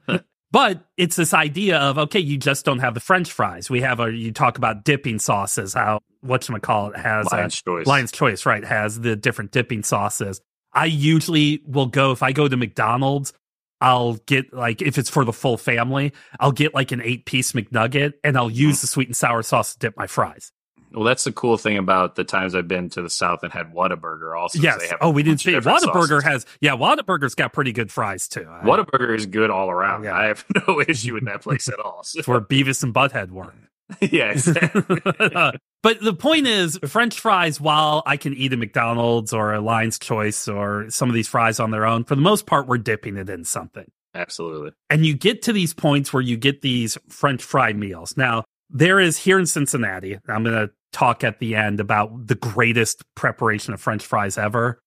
[0.51, 3.71] but it's this idea of, okay, you just don't have the French fries.
[3.71, 7.87] We have a, you talk about dipping sauces, how, whatchamacallit has Lion's a, Choice.
[7.87, 10.41] Lion's Choice, right, has the different dipping sauces.
[10.75, 13.33] I usually will go, if I go to McDonald's,
[13.83, 17.51] I'll get like if it's for the full family, I'll get like an eight piece
[17.51, 20.53] McNugget and I'll use the sweet and sour sauce to dip my fries.
[20.93, 23.73] Well, that's the cool thing about the times I've been to the South and had
[23.73, 24.39] Whataburger.
[24.39, 24.93] Also, yes.
[25.01, 26.73] oh, we didn't see Whataburger has yeah.
[26.73, 28.47] Whataburger's got pretty good fries too.
[28.63, 30.03] Whataburger is good all around.
[30.03, 30.17] Oh, yeah.
[30.17, 32.05] I have no issue with that place at all.
[32.05, 32.21] So.
[32.21, 33.53] It's where Beavis and Butthead were.
[34.01, 35.01] exactly.
[35.83, 39.99] but the point is, French fries, while I can eat a McDonald's or a Lion's
[39.99, 43.17] Choice or some of these fries on their own, for the most part, we're dipping
[43.17, 43.91] it in something.
[44.15, 44.73] Absolutely.
[44.91, 48.17] And you get to these points where you get these French fry meals.
[48.17, 52.35] Now, there is here in Cincinnati, I'm going to talk at the end about the
[52.35, 54.79] greatest preparation of French fries ever,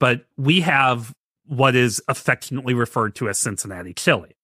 [0.00, 1.12] but we have
[1.46, 4.36] what is affectionately referred to as Cincinnati chili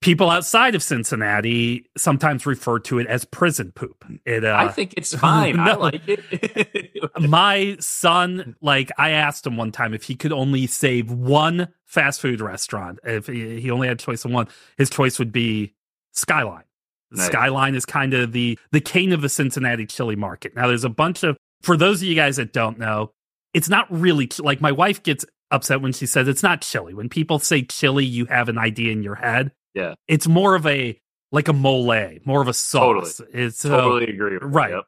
[0.00, 4.04] people outside of Cincinnati sometimes refer to it as prison poop.
[4.24, 5.56] It, uh, I think it's fine.
[5.56, 6.90] no, I like it.
[7.28, 12.20] my son, like, I asked him one time if he could only save one fast
[12.20, 15.74] food restaurant, if he, he only had choice of one, his choice would be
[16.12, 16.64] Skyline.
[17.10, 17.26] Nice.
[17.28, 20.54] Skyline is kind of the the king of the Cincinnati chili market.
[20.54, 23.12] Now, there's a bunch of for those of you guys that don't know,
[23.54, 26.92] it's not really like my wife gets upset when she says it's not chili.
[26.92, 29.52] When people say chili, you have an idea in your head.
[29.74, 29.94] Yeah.
[30.06, 31.00] It's more of a
[31.30, 33.18] like a mole, more of a sauce.
[33.18, 33.44] Totally.
[33.44, 34.38] It's uh, totally agree.
[34.40, 34.70] right.
[34.70, 34.84] Yep.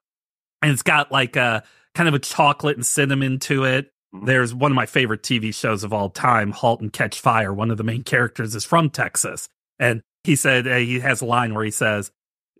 [0.63, 1.63] And it's got like a
[1.95, 3.91] kind of a chocolate and cinnamon to it.
[4.15, 4.27] Mm-hmm.
[4.27, 7.53] There's one of my favorite TV shows of all time, Halt and Catch Fire.
[7.53, 9.49] One of the main characters is from Texas.
[9.79, 12.11] And he said, uh, he has a line where he says,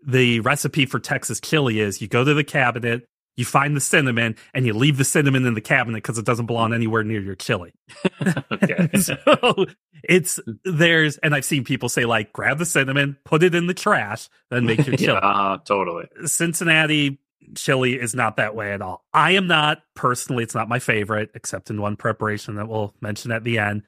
[0.05, 3.05] the recipe for Texas chili is you go to the cabinet,
[3.37, 6.45] you find the cinnamon and you leave the cinnamon in the cabinet because it doesn't
[6.45, 7.73] belong anywhere near your chili.
[8.51, 8.89] okay.
[8.99, 9.65] so
[10.03, 13.73] it's there's, and I've seen people say like, grab the cinnamon, put it in the
[13.73, 15.19] trash, then make your chili.
[15.21, 16.07] yeah, uh, totally.
[16.25, 17.19] Cincinnati
[17.55, 19.05] chili is not that way at all.
[19.13, 23.31] I am not personally, it's not my favorite, except in one preparation that we'll mention
[23.31, 23.83] at the end.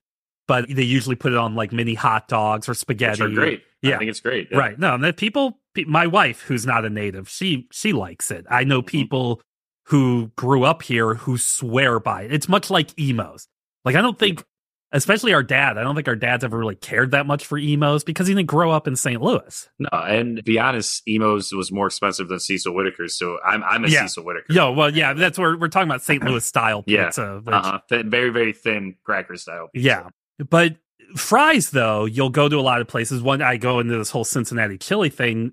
[0.47, 3.23] But they usually put it on like mini hot dogs or spaghetti.
[3.23, 3.63] Which are great.
[3.81, 3.95] Yeah.
[3.95, 4.49] I think it's great.
[4.51, 4.57] Yeah.
[4.57, 4.77] Right.
[4.77, 5.57] No, and people
[5.87, 8.87] my wife who's not a native she she likes it i know mm-hmm.
[8.87, 9.41] people
[9.85, 13.47] who grew up here who swear by it it's much like Imo's
[13.85, 14.43] like i don't think
[14.91, 18.03] especially our dad i don't think our dad's ever really cared that much for Imo's
[18.03, 21.71] because he didn't grow up in st louis no and to be honest Imo's was
[21.71, 24.03] more expensive than Cecil Whittaker so i'm, I'm a yeah.
[24.03, 27.53] Cecil Whittaker yo well yeah that's where we're talking about st louis style pizza yeah.
[27.53, 28.03] uh-huh.
[28.05, 29.87] very very thin cracker style pizza.
[29.87, 30.09] yeah
[30.49, 30.77] but
[31.15, 34.23] fries though you'll go to a lot of places one i go into this whole
[34.23, 35.51] cincinnati chili thing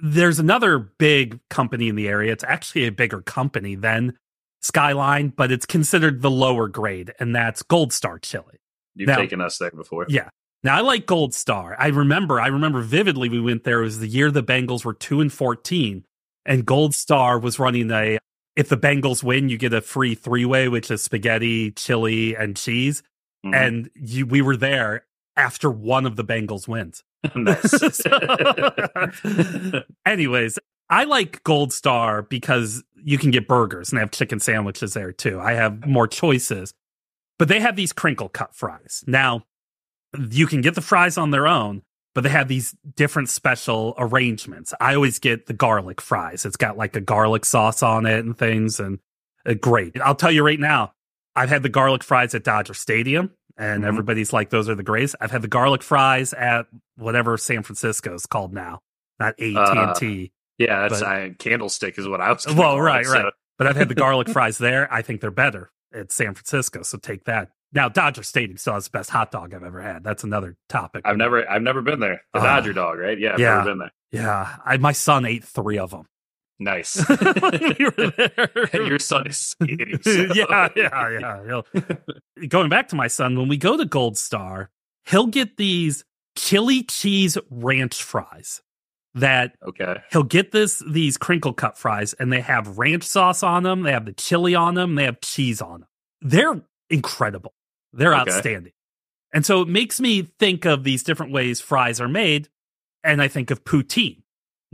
[0.00, 2.32] there's another big company in the area.
[2.32, 4.18] It's actually a bigger company than
[4.60, 8.60] Skyline, but it's considered the lower grade, and that's Gold Star Chili.
[8.94, 10.06] You've now, taken us there before.
[10.08, 10.28] Yeah.
[10.62, 11.76] Now I like Gold Star.
[11.78, 13.80] I remember, I remember vividly we went there.
[13.80, 16.04] It was the year the Bengals were two and fourteen,
[16.46, 18.18] and Gold Star was running a
[18.56, 22.56] if the Bengals win, you get a free three way, which is spaghetti, chili, and
[22.56, 23.02] cheese.
[23.44, 23.54] Mm-hmm.
[23.54, 25.04] And you, we were there
[25.36, 27.02] after one of the Bengals wins.
[30.06, 30.58] anyways,
[30.90, 35.12] I like Gold Star because you can get burgers and they have chicken sandwiches there
[35.12, 35.40] too.
[35.40, 36.74] I have more choices.
[37.38, 39.02] But they have these crinkle cut fries.
[39.06, 39.44] Now,
[40.30, 41.82] you can get the fries on their own,
[42.14, 44.72] but they have these different special arrangements.
[44.80, 46.44] I always get the garlic fries.
[46.44, 49.00] It's got like a garlic sauce on it and things and
[49.46, 50.00] uh, great.
[50.00, 50.92] I'll tell you right now,
[51.34, 53.88] I've had the garlic fries at Dodger Stadium and mm-hmm.
[53.88, 55.16] everybody's like those are the greatest.
[55.20, 58.80] I've had the garlic fries at whatever San Francisco is called now,
[59.18, 59.34] not.
[59.40, 59.94] Uh,
[60.58, 62.46] yeah, that's but, Candlestick is what I was.
[62.56, 63.22] Well, right, right.
[63.22, 63.30] So.
[63.58, 64.92] But I've had the garlic fries there.
[64.92, 66.82] I think they're better at San Francisco.
[66.82, 67.50] So take that.
[67.72, 70.04] Now Dodger Stadium still has the best hot dog I've ever had.
[70.04, 71.02] That's another topic.
[71.04, 72.22] I've never, I've never been there.
[72.32, 73.18] The uh, Dodger dog, right?
[73.18, 73.92] Yeah, I've yeah, never been there.
[74.12, 76.06] Yeah, I, my son ate three of them.
[76.58, 76.96] Nice.
[78.74, 79.56] Your son is.
[80.02, 80.10] So.
[80.34, 81.44] yeah, yeah, yeah.
[81.44, 81.66] He'll,
[82.48, 84.70] going back to my son, when we go to Gold Star,
[85.04, 86.04] he'll get these
[86.36, 88.60] chili cheese ranch fries
[89.14, 93.62] that okay he'll get this these crinkle cut fries and they have ranch sauce on
[93.62, 95.88] them they have the chili on them they have cheese on them
[96.20, 97.54] they're incredible
[97.92, 98.32] they're okay.
[98.32, 98.72] outstanding
[99.32, 102.48] and so it makes me think of these different ways fries are made
[103.04, 104.23] and i think of poutine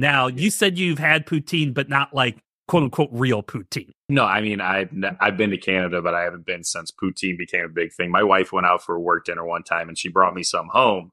[0.01, 2.39] now you said you've had poutine but not like
[2.69, 4.91] quote unquote real poutine no i mean i've
[5.21, 8.23] i've been to canada but i haven't been since poutine became a big thing my
[8.23, 11.11] wife went out for a work dinner one time and she brought me some home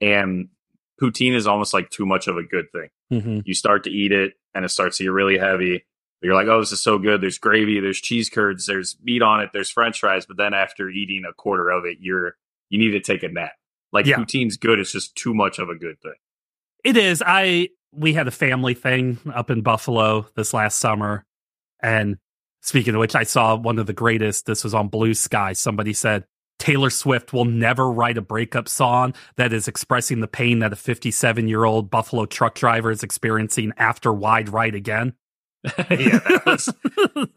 [0.00, 0.48] and
[1.00, 2.88] poutine is almost like too much of a good thing.
[3.12, 3.40] Mm-hmm.
[3.44, 5.84] You start to eat it and it starts to get really heavy.
[6.22, 7.22] You're like, oh, this is so good.
[7.22, 10.26] There's gravy, there's cheese curds, there's meat on it, there's French fries.
[10.26, 12.36] But then after eating a quarter of it, you're
[12.68, 13.52] you need to take a nap.
[13.92, 14.16] Like yeah.
[14.16, 14.78] poutine's good.
[14.78, 16.14] It's just too much of a good thing.
[16.84, 17.22] It is.
[17.26, 21.24] I we had a family thing up in Buffalo this last summer,
[21.82, 22.18] and
[22.62, 24.46] speaking of which, I saw one of the greatest.
[24.46, 25.56] This was on Bluesky.
[25.56, 26.24] Somebody said
[26.58, 30.76] Taylor Swift will never write a breakup song that is expressing the pain that a
[30.76, 35.14] 57 year old Buffalo truck driver is experiencing after Wide Right Again.
[35.64, 36.72] yeah, that was,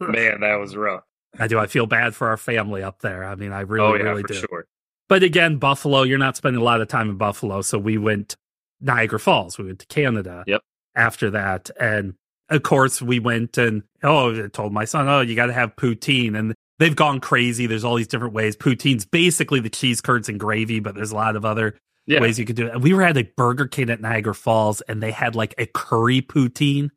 [0.00, 1.02] man, that was rough.
[1.38, 1.58] I do.
[1.58, 3.24] I feel bad for our family up there.
[3.24, 4.34] I mean, I really, oh, yeah, really do.
[4.34, 4.66] Sure.
[5.08, 7.60] But again, Buffalo, you're not spending a lot of time in Buffalo.
[7.62, 8.36] So we went
[8.84, 9.58] Niagara Falls.
[9.58, 10.44] We went to Canada.
[10.46, 10.60] Yep.
[10.96, 11.70] After that.
[11.80, 12.14] And
[12.50, 15.74] of course, we went and, oh, I told my son, oh, you got to have
[15.74, 16.38] poutine.
[16.38, 17.66] And they've gone crazy.
[17.66, 18.56] There's all these different ways.
[18.56, 21.76] Poutine's basically the cheese curds and gravy, but there's a lot of other
[22.06, 22.20] yeah.
[22.20, 22.74] ways you could do it.
[22.74, 25.66] And we were at a Burger King at Niagara Falls, and they had like a
[25.66, 26.90] curry poutine.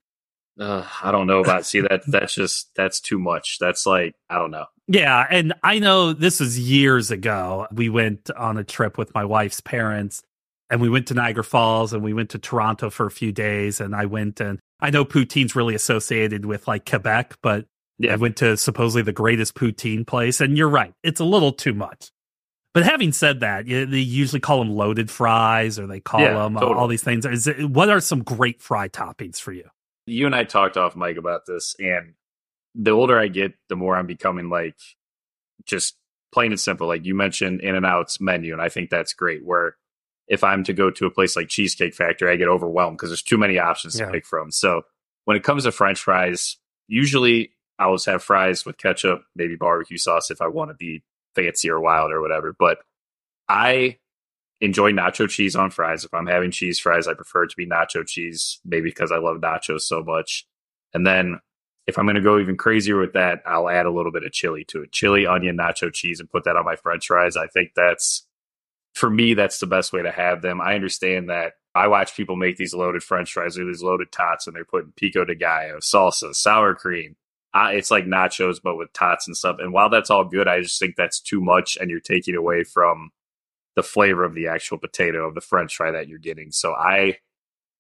[0.60, 1.66] Uh, I don't know about.
[1.66, 3.58] See that that's just that's too much.
[3.60, 4.66] That's like I don't know.
[4.88, 7.68] Yeah, and I know this was years ago.
[7.72, 10.24] We went on a trip with my wife's parents,
[10.70, 13.80] and we went to Niagara Falls, and we went to Toronto for a few days.
[13.80, 17.66] And I went and I know poutine's really associated with like Quebec, but
[18.00, 18.14] yeah.
[18.14, 21.74] I went to supposedly the greatest poutine place, and you're right, it's a little too
[21.74, 22.12] much.
[22.74, 26.54] But having said that, they usually call them loaded fries, or they call yeah, them
[26.54, 26.76] totally.
[26.76, 27.26] all these things.
[27.48, 29.68] It, what are some great fry toppings for you?
[30.06, 32.14] You and I talked off mic about this, and
[32.76, 34.78] the older I get, the more I'm becoming like
[35.66, 35.96] just
[36.32, 36.88] plain and simple.
[36.88, 39.44] Like you mentioned, In and Out's menu, and I think that's great.
[39.44, 39.76] Where
[40.28, 43.24] if I'm to go to a place like Cheesecake Factory, I get overwhelmed because there's
[43.24, 44.06] too many options yeah.
[44.06, 44.52] to pick from.
[44.52, 44.84] So
[45.26, 46.58] when it comes to French fries,
[46.88, 51.04] usually I always have fries with ketchup, maybe barbecue sauce if I want to be
[51.36, 52.56] fancy or wild or whatever.
[52.58, 52.80] But
[53.48, 53.98] I
[54.60, 56.04] enjoy nacho cheese on fries.
[56.04, 59.18] If I'm having cheese fries, I prefer it to be nacho cheese, maybe because I
[59.18, 60.46] love nachos so much.
[60.94, 61.40] And then
[61.86, 64.34] if I'm going to go even crazier with that, I'll add a little bit of
[64.34, 67.38] chili to it chili, onion, nacho cheese, and put that on my french fries.
[67.38, 68.27] I think that's,
[68.98, 70.60] for me, that's the best way to have them.
[70.60, 74.48] I understand that I watch people make these loaded french fries or these loaded tots
[74.48, 77.16] and they're putting pico de gallo, salsa, sour cream,
[77.54, 79.58] uh, it's like nachos but with tots and stuff.
[79.60, 82.64] And while that's all good, I just think that's too much, and you're taking away
[82.64, 83.12] from
[83.76, 86.52] the flavor of the actual potato of the French fry that you're getting.
[86.52, 87.18] So I,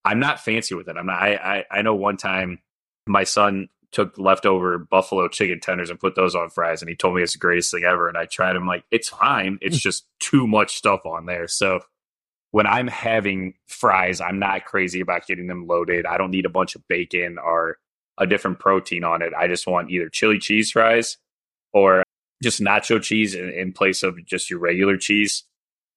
[0.05, 0.95] I'm not fancy with it.
[0.97, 1.21] I'm not.
[1.21, 2.59] I I, I know one time
[3.07, 7.15] my son took leftover buffalo chicken tenders and put those on fries, and he told
[7.15, 8.07] me it's the greatest thing ever.
[8.07, 9.57] And I tried them, like it's fine.
[9.67, 11.47] It's just too much stuff on there.
[11.47, 11.79] So
[12.51, 16.05] when I'm having fries, I'm not crazy about getting them loaded.
[16.05, 17.79] I don't need a bunch of bacon or
[18.19, 19.33] a different protein on it.
[19.35, 21.17] I just want either chili cheese fries
[21.73, 22.03] or
[22.43, 25.43] just nacho cheese in, in place of just your regular cheese.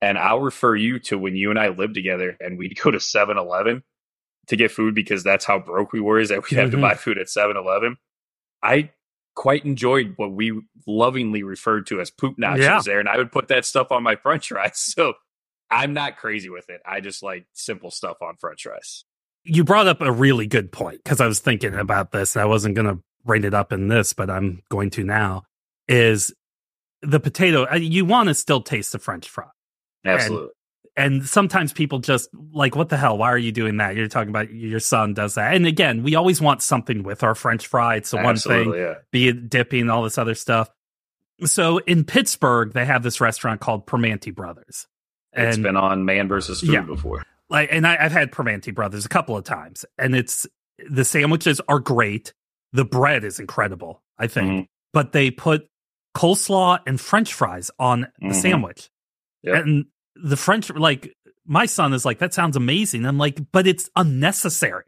[0.00, 2.98] And I'll refer you to when you and I lived together and we'd go to
[2.98, 3.82] 7 Eleven
[4.48, 6.80] to get food because that's how broke we were, is that we'd have mm-hmm.
[6.80, 7.96] to buy food at 7 Eleven.
[8.62, 8.90] I
[9.34, 12.80] quite enjoyed what we lovingly referred to as poop nachos yeah.
[12.84, 13.00] there.
[13.00, 14.72] And I would put that stuff on my french fries.
[14.96, 15.14] So
[15.70, 16.80] I'm not crazy with it.
[16.84, 19.04] I just like simple stuff on french fries
[19.44, 22.36] you brought up a really good point because I was thinking about this.
[22.36, 25.44] I wasn't going to bring it up in this, but I'm going to now.
[25.88, 26.32] Is
[27.02, 27.66] the potato?
[27.70, 29.46] Uh, you want to still taste the French fry?
[30.04, 30.50] Absolutely.
[30.96, 33.16] And sometimes people just like, what the hell?
[33.18, 33.96] Why are you doing that?
[33.96, 35.54] You're talking about your son does that.
[35.54, 37.96] And again, we always want something with our French fry.
[37.96, 38.94] It's the one thing, yeah.
[39.10, 40.68] be it dipping, all this other stuff.
[41.44, 44.86] So in Pittsburgh, they have this restaurant called Primanti Brothers.
[45.32, 46.80] It's been on Man versus Food Yeah.
[46.82, 47.22] before.
[47.48, 50.46] like and I, I've had Primanti Brothers a couple of times, and it's
[50.88, 52.32] the sandwiches are great.
[52.72, 54.66] The bread is incredible, I think, Mhm.
[54.92, 55.66] but they put
[56.16, 58.34] coleslaw and French fries on the Mhm.
[58.34, 58.90] sandwich,
[59.42, 59.64] Yep.
[59.64, 59.84] and
[60.22, 61.14] the French like
[61.46, 63.06] my son is like that sounds amazing.
[63.06, 64.84] I'm like, but it's unnecessary.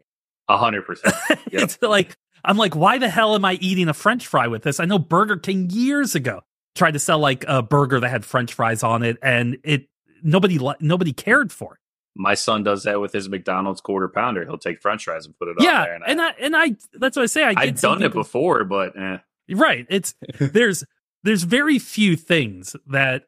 [0.49, 1.15] A hundred percent.
[1.51, 4.79] It's like I'm like, why the hell am I eating a French fry with this?
[4.79, 6.41] I know Burger King years ago
[6.75, 9.87] tried to sell like a burger that had French fries on it, and it
[10.21, 11.79] nobody nobody cared for it.
[12.15, 14.45] My son does that with his McDonald's quarter pounder.
[14.45, 15.99] He'll take French fries and put it on yeah, there.
[16.05, 17.43] and I and I that's what I say.
[17.43, 19.17] I I've done it before, but eh.
[19.49, 19.85] Right.
[19.89, 20.83] It's there's
[21.23, 23.25] there's very few things that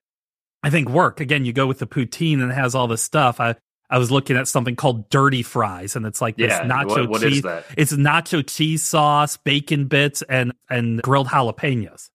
[0.65, 1.19] I think work.
[1.19, 3.39] Again, you go with the poutine and it has all this stuff.
[3.39, 3.55] I
[3.87, 6.63] I was looking at something called dirty fries, and it's like this yeah.
[6.63, 7.37] nacho what, what cheese.
[7.37, 7.65] is that?
[7.77, 12.09] It's nacho cheese sauce, bacon bits, and and grilled jalapenos.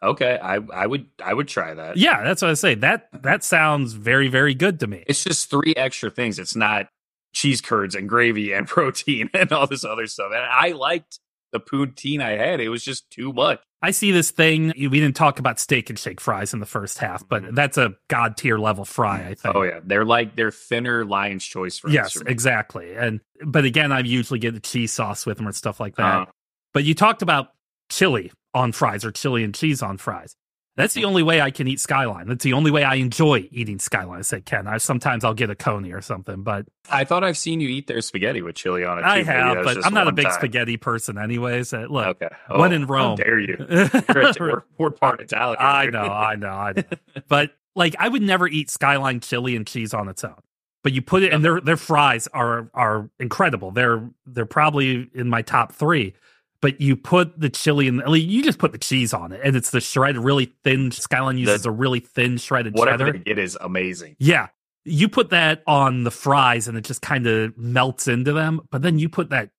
[0.00, 1.96] Okay, I I would I would try that.
[1.96, 2.76] Yeah, that's what I say.
[2.76, 3.22] That uh-huh.
[3.24, 5.02] that sounds very very good to me.
[5.08, 6.38] It's just three extra things.
[6.38, 6.88] It's not
[7.34, 10.30] cheese curds and gravy and protein and all this other stuff.
[10.32, 11.18] And I liked
[11.50, 12.60] the poutine I had.
[12.60, 13.60] It was just too much.
[13.80, 14.72] I see this thing.
[14.76, 17.94] We didn't talk about steak and shake fries in the first half, but that's a
[18.08, 19.20] god tier level fry.
[19.28, 19.54] I think.
[19.54, 21.94] Oh yeah, they're like they're thinner Lion's Choice fries.
[21.94, 22.94] Yes, exactly.
[22.96, 26.22] And but again, I usually get the cheese sauce with them or stuff like that.
[26.22, 26.26] Uh,
[26.74, 27.48] But you talked about
[27.88, 30.34] chili on fries or chili and cheese on fries.
[30.78, 32.28] That's the only way I can eat Skyline.
[32.28, 34.20] That's the only way I enjoy eating Skyline.
[34.20, 34.66] I say, Ken.
[34.66, 37.88] I sometimes I'll get a coney or something, but I thought I've seen you eat
[37.88, 39.02] their spaghetti with chili on it.
[39.02, 39.08] Too.
[39.08, 39.64] I have.
[39.64, 40.34] But I'm not a big time.
[40.34, 41.74] spaghetti person, anyways.
[41.74, 42.28] Uh, look, Okay.
[42.48, 43.16] when Oh, in How Rome.
[43.16, 43.56] dare you?
[44.40, 45.56] We're, we're part Italian.
[45.60, 46.82] I know, I know, I know.
[47.28, 50.34] but like, I would never eat Skyline chili and cheese on its own.
[50.84, 53.72] But you put it, and their their fries are are incredible.
[53.72, 56.14] They're they're probably in my top three.
[56.60, 59.70] But you put the chili and you just put the cheese on it, and it's
[59.70, 60.90] the shredded, really thin.
[60.90, 63.18] Skyline uses a really thin shredded Whatever cheddar.
[63.18, 64.16] get is amazing.
[64.18, 64.48] Yeah,
[64.84, 68.60] you put that on the fries, and it just kind of melts into them.
[68.72, 69.50] But then you put that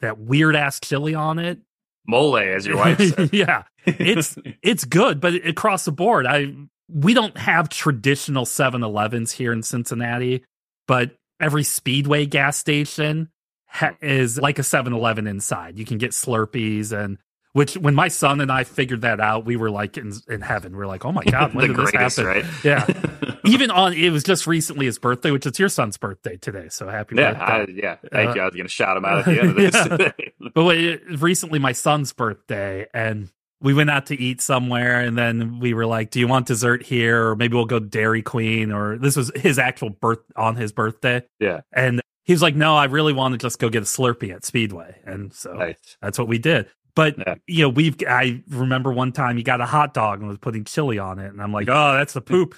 [0.00, 1.58] that weird ass chili on it.
[2.06, 3.30] Mole, as your wife said.
[3.32, 6.54] yeah, it's it's good, but across the board, I
[6.88, 10.44] we don't have traditional 7-Elevens here in Cincinnati,
[10.86, 13.28] but every Speedway gas station
[13.66, 15.78] ha- is like a 7-Eleven inside.
[15.78, 17.18] You can get Slurpees and
[17.52, 20.76] which when my son and I figured that out, we were like in, in heaven.
[20.76, 22.44] We are like, "Oh my god, when the did this greatest, happen?" right?
[22.62, 23.34] Yeah.
[23.46, 26.68] Even on it was just recently his birthday, which is your son's birthday today.
[26.68, 27.72] So happy yeah, birthday.
[27.72, 27.96] I, yeah.
[28.12, 28.40] Thank Uh, you.
[28.42, 29.56] I was going to shout him out at the end of
[30.36, 30.52] this.
[30.54, 33.30] But wait, recently my son's birthday, and
[33.62, 36.82] we went out to eat somewhere, and then we were like, "Do you want dessert
[36.82, 40.72] here, or maybe we'll go Dairy Queen?" Or this was his actual birth on his
[40.72, 41.62] birthday, yeah.
[41.72, 44.44] and he was like, "No, I really want to just go get a Slurpee at
[44.44, 45.96] Speedway," and so Nice.
[46.02, 46.68] that's what we did.
[46.94, 47.34] But Yeah.
[47.46, 50.64] you know, we've I remember one time he got a hot dog and was putting
[50.64, 52.54] chili on it, and I'm like, "Oh, that's the poop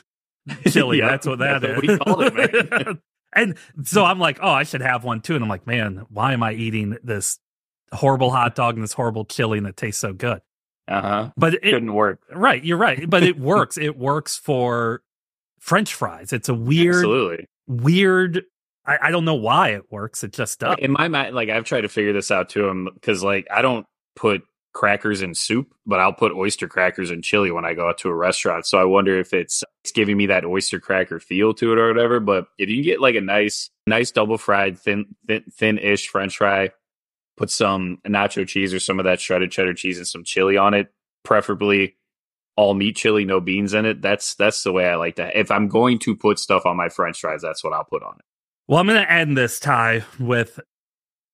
[0.68, 0.98] chili.
[0.98, 2.98] Yeah, that's what that that's is." what it, man.
[3.34, 6.32] and so I'm like, "Oh, I should have one too." And I'm like, "Man, why
[6.32, 7.38] am I eating this
[7.92, 10.40] horrible hot dog and this horrible chili and it tastes so good?"
[10.86, 11.30] Uh huh.
[11.36, 12.20] But it, Couldn't work.
[12.32, 13.08] right, you're right.
[13.10, 13.76] But it works.
[13.76, 15.02] it works for
[15.60, 16.32] French fries.
[16.32, 17.46] It's a weird, Absolutely.
[17.66, 18.44] weird.
[18.88, 20.24] I, I don't know why it works.
[20.24, 20.76] It just does.
[20.78, 23.46] In my mind, like I've tried to figure this out to him um, because, like,
[23.54, 23.86] I don't
[24.16, 27.98] put crackers in soup, but I'll put oyster crackers in chili when I go out
[27.98, 28.64] to a restaurant.
[28.64, 31.88] So I wonder if it's it's giving me that oyster cracker feel to it or
[31.88, 32.18] whatever.
[32.18, 36.38] But if you can get like a nice, nice double fried, thin, thin, thin-ish French
[36.38, 36.70] fry,
[37.36, 40.72] put some nacho cheese or some of that shredded cheddar cheese and some chili on
[40.74, 40.92] it,
[41.24, 41.96] preferably
[42.56, 44.00] all meat chili, no beans in it.
[44.00, 45.38] That's that's the way I like to.
[45.38, 48.14] If I'm going to put stuff on my French fries, that's what I'll put on
[48.18, 48.24] it.
[48.68, 50.60] Well, I'm going to end this Ty with,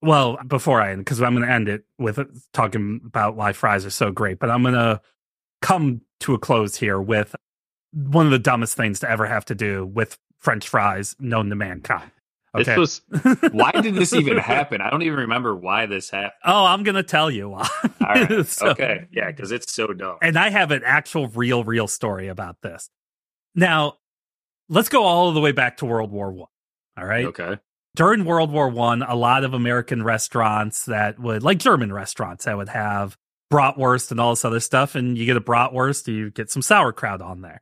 [0.01, 3.53] well, before I end, because I'm going to end it with uh, talking about why
[3.53, 5.01] fries are so great, but I'm going to
[5.61, 7.35] come to a close here with
[7.93, 11.57] one of the dumbest things to ever have to do with French fries known to
[11.57, 12.11] mankind.
[12.57, 12.76] Okay.
[12.76, 14.80] This was why did this even happen?
[14.80, 16.32] I don't even remember why this happened.
[16.45, 17.68] oh, I'm going to tell you why.
[18.01, 18.47] Right.
[18.47, 19.09] So- okay.
[19.11, 20.18] Yeah, because it's so dumb.
[20.22, 22.91] And I have an actual, real, real story about this.
[23.57, 23.95] Now,
[24.68, 26.47] let's go all the way back to World War One.
[26.97, 27.26] All right.
[27.26, 27.59] Okay.
[27.97, 32.57] during World War One, a lot of American restaurants that would, like German restaurants, that
[32.57, 33.16] would have
[33.53, 34.95] bratwurst and all this other stuff.
[34.95, 37.61] And you get a bratwurst, you get some sauerkraut on there.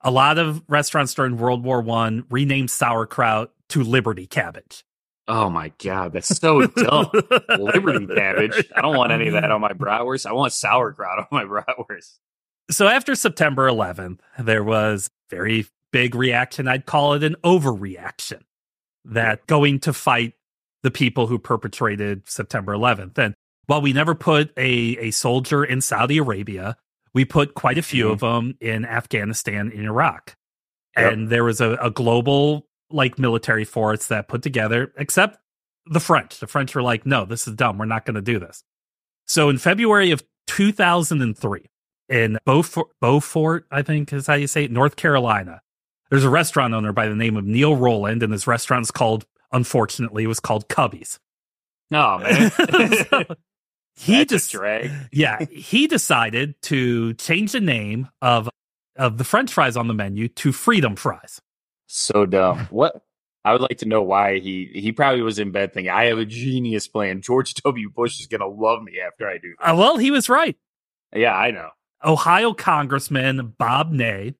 [0.00, 4.84] A lot of restaurants during World War One renamed sauerkraut to Liberty cabbage.
[5.28, 7.08] Oh my god, that's so dumb.
[7.58, 8.68] Liberty cabbage.
[8.74, 10.26] I don't want any of that on my bratwurst.
[10.26, 12.18] I want sauerkraut on my bratwurst.
[12.70, 16.66] So after September 11th, there was very big reaction.
[16.66, 18.40] I'd call it an overreaction
[19.04, 20.34] that going to fight
[20.82, 23.18] the people who perpetrated September 11th.
[23.18, 23.34] And
[23.66, 26.76] while we never put a, a soldier in Saudi Arabia,
[27.14, 28.12] we put quite a few mm-hmm.
[28.12, 30.34] of them in Afghanistan and Iraq.
[30.96, 31.12] Yep.
[31.12, 35.38] And there was a, a global like military force that put together, except
[35.86, 36.38] the French.
[36.38, 37.78] The French were like, no, this is dumb.
[37.78, 38.62] We're not going to do this.
[39.26, 41.70] So in February of 2003,
[42.08, 45.62] in Beaufort, Beaufort, I think is how you say it, North Carolina,
[46.12, 50.24] there's a restaurant owner by the name of Neal Rowland, and his restaurant's called, unfortunately,
[50.24, 51.18] it was called Cubbie's.
[51.90, 52.50] Oh man.
[53.10, 53.24] so
[53.94, 54.54] he just
[55.10, 58.50] yeah, he decided to change the name of
[58.94, 61.40] of the French fries on the menu to Freedom Fries.
[61.86, 62.68] So dumb.
[62.68, 63.02] What
[63.46, 66.18] I would like to know why he he probably was in bed thinking, I have
[66.18, 67.22] a genius plan.
[67.22, 67.88] George W.
[67.88, 70.56] Bush is gonna love me after I do uh, well, he was right.
[71.16, 71.70] Yeah, I know.
[72.04, 74.34] Ohio Congressman Bob Ney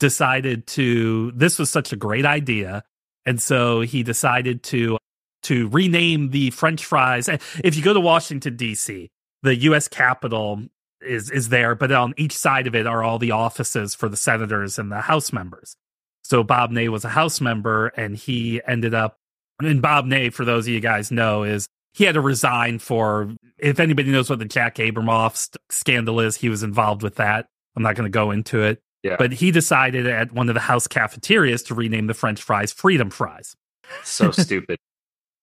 [0.00, 2.82] decided to this was such a great idea.
[3.24, 4.98] And so he decided to
[5.44, 7.28] to rename the French fries.
[7.62, 9.08] If you go to Washington, DC,
[9.42, 10.64] the US Capitol
[11.00, 14.16] is is there, but on each side of it are all the offices for the
[14.16, 15.76] senators and the House members.
[16.24, 19.16] So Bob Ney was a House member, and he ended up.
[19.60, 23.34] And Bob Ney, for those of you guys know, is he had to resign for.
[23.58, 27.46] If anybody knows what the Jack Abramoff scandal is, he was involved with that.
[27.76, 28.80] I'm not going to go into it.
[29.02, 29.16] Yeah.
[29.18, 33.10] But he decided at one of the house cafeterias to rename the French fries Freedom
[33.10, 33.56] Fries.
[34.04, 34.78] So stupid.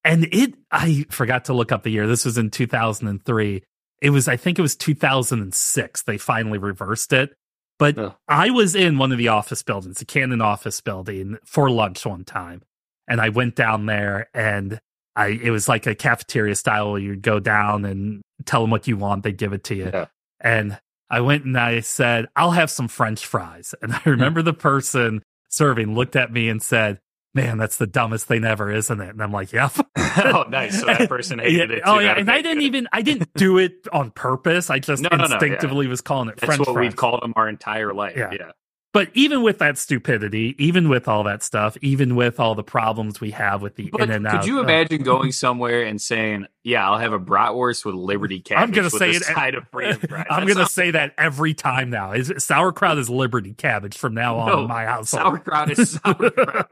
[0.03, 2.07] and it, I forgot to look up the year.
[2.07, 3.63] This was in 2003.
[3.99, 6.03] It was, I think it was 2006.
[6.03, 7.33] They finally reversed it.
[7.79, 8.15] But oh.
[8.27, 12.23] I was in one of the office buildings, the Cannon office building, for lunch one
[12.23, 12.61] time.
[13.07, 14.79] And I went down there and
[15.15, 18.87] I it was like a cafeteria style where you'd go down and tell them what
[18.87, 19.89] you want, they'd give it to you.
[19.93, 20.05] Yeah.
[20.39, 20.79] And
[21.09, 23.73] I went and I said, I'll have some French fries.
[23.81, 26.99] And I remember the person serving looked at me and said,
[27.33, 29.09] man, that's the dumbest thing ever, isn't it?
[29.09, 29.71] And I'm like, yep.
[29.97, 30.79] oh, nice.
[30.79, 31.81] So that person hated it.
[31.85, 31.99] Oh, too.
[31.99, 32.15] Oh, yeah.
[32.17, 32.65] And I didn't good.
[32.65, 34.69] even, I didn't do it on purpose.
[34.69, 35.89] I just no, instinctively no, no, yeah.
[35.89, 36.85] was calling it that's French what fries.
[36.87, 38.17] we've called them our entire life.
[38.17, 38.31] Yeah.
[38.31, 38.51] yeah.
[38.97, 43.21] But even with that stupidity, even with all that stuff, even with all the problems
[43.21, 46.47] we have with the but in and out, could you imagine going somewhere and saying,
[46.63, 49.21] "Yeah, I'll have a bratwurst with Liberty cabbage." I'm going to say it.
[49.23, 52.13] Side of freedom I'm going to say that every time now.
[52.13, 55.11] Is sauerkraut is Liberty cabbage from now on no, in my house.
[55.11, 56.67] Sauerkraut is sauerkraut.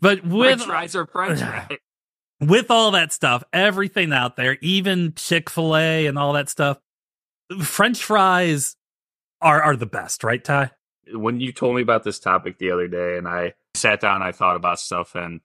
[0.00, 1.78] but with French fries are French fries.
[2.40, 6.80] With all that stuff, everything out there, even Chick Fil A and all that stuff,
[7.62, 8.74] French fries
[9.40, 10.72] are are the best, right, Ty?
[11.12, 14.32] When you told me about this topic the other day and I sat down, I
[14.32, 15.40] thought about stuff and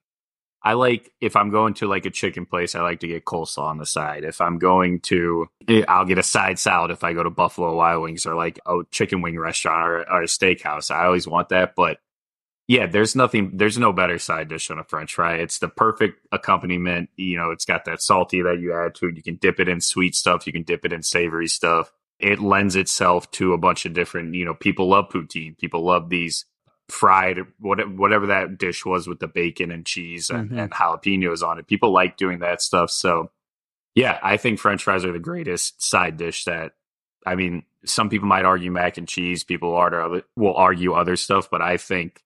[0.64, 3.66] I like if I'm going to like a chicken place, I like to get coleslaw
[3.66, 4.24] on the side.
[4.24, 7.76] If I'm going to, eh, I'll get a side salad if I go to Buffalo
[7.76, 10.90] Wild Wings or like a chicken wing restaurant or, or a steakhouse.
[10.90, 12.00] I always want that, but
[12.68, 15.36] yeah, there's nothing, there's no better side dish on a French fry.
[15.36, 17.12] It's the perfect accompaniment.
[17.16, 19.18] You know, it's got that salty that you add to it.
[19.18, 20.48] You can dip it in sweet stuff.
[20.48, 24.36] You can dip it in savory stuff it lends itself to a bunch of different,
[24.36, 25.58] you know, people love poutine.
[25.58, 26.46] People love these
[26.90, 30.60] fried, whatever that dish was with the bacon and cheese and, mm-hmm.
[30.60, 31.68] and jalapenos on it.
[31.68, 32.90] People like doing that stuff.
[32.92, 33.32] So,
[33.96, 36.74] yeah, I think French fries are the greatest side dish that,
[37.26, 39.44] I mean, some people might argue mac and cheese.
[39.44, 42.22] People are, will argue other stuff, but I think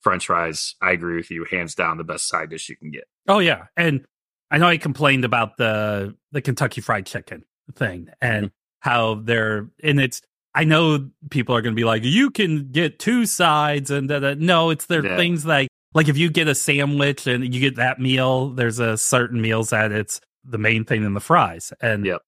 [0.00, 3.04] French fries, I agree with you, hands down the best side dish you can get.
[3.26, 3.66] Oh, yeah.
[3.76, 4.06] And
[4.50, 8.52] I know I complained about the the Kentucky Fried Chicken thing, and
[8.84, 10.20] how they're and it's
[10.54, 14.34] I know people are going to be like, you can get two sides, and uh,
[14.34, 15.16] no, it's their yeah.
[15.16, 18.96] things like like if you get a sandwich and you get that meal, there's a
[18.96, 22.20] certain meals that it's the main thing in the fries, and yep.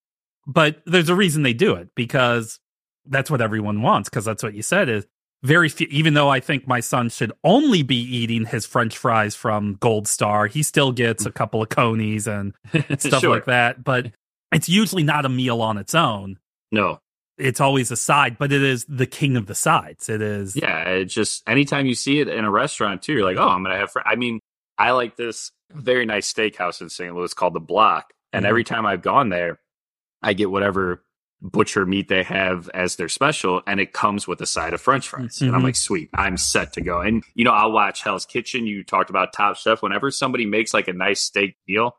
[0.46, 2.58] but there's a reason they do it because
[3.06, 5.06] that's what everyone wants because that's what you said is
[5.44, 5.86] very few.
[5.90, 10.08] Even though I think my son should only be eating his French fries from Gold
[10.08, 12.54] Star, he still gets a couple of conies and
[12.98, 13.30] stuff sure.
[13.30, 14.10] like that, but.
[14.52, 16.38] It's usually not a meal on its own
[16.76, 17.00] no.
[17.38, 20.08] It's always a side, but it is the king of the sides.
[20.08, 20.56] It is.
[20.56, 20.84] Yeah.
[20.84, 23.74] It's just anytime you see it in a restaurant too, you're like, oh, I'm going
[23.74, 24.00] to have, fr-.
[24.06, 24.40] I mean,
[24.78, 27.14] I like this very nice steakhouse in St.
[27.14, 28.12] Louis called The Block.
[28.32, 28.48] And mm-hmm.
[28.48, 29.58] every time I've gone there,
[30.22, 31.02] I get whatever
[31.42, 35.06] butcher meat they have as their special and it comes with a side of french
[35.06, 35.44] fries mm-hmm.
[35.44, 35.66] and i'm mm-hmm.
[35.66, 39.10] like sweet i'm set to go and you know i'll watch hell's kitchen you talked
[39.10, 41.94] about top chef whenever somebody makes like a nice steak deal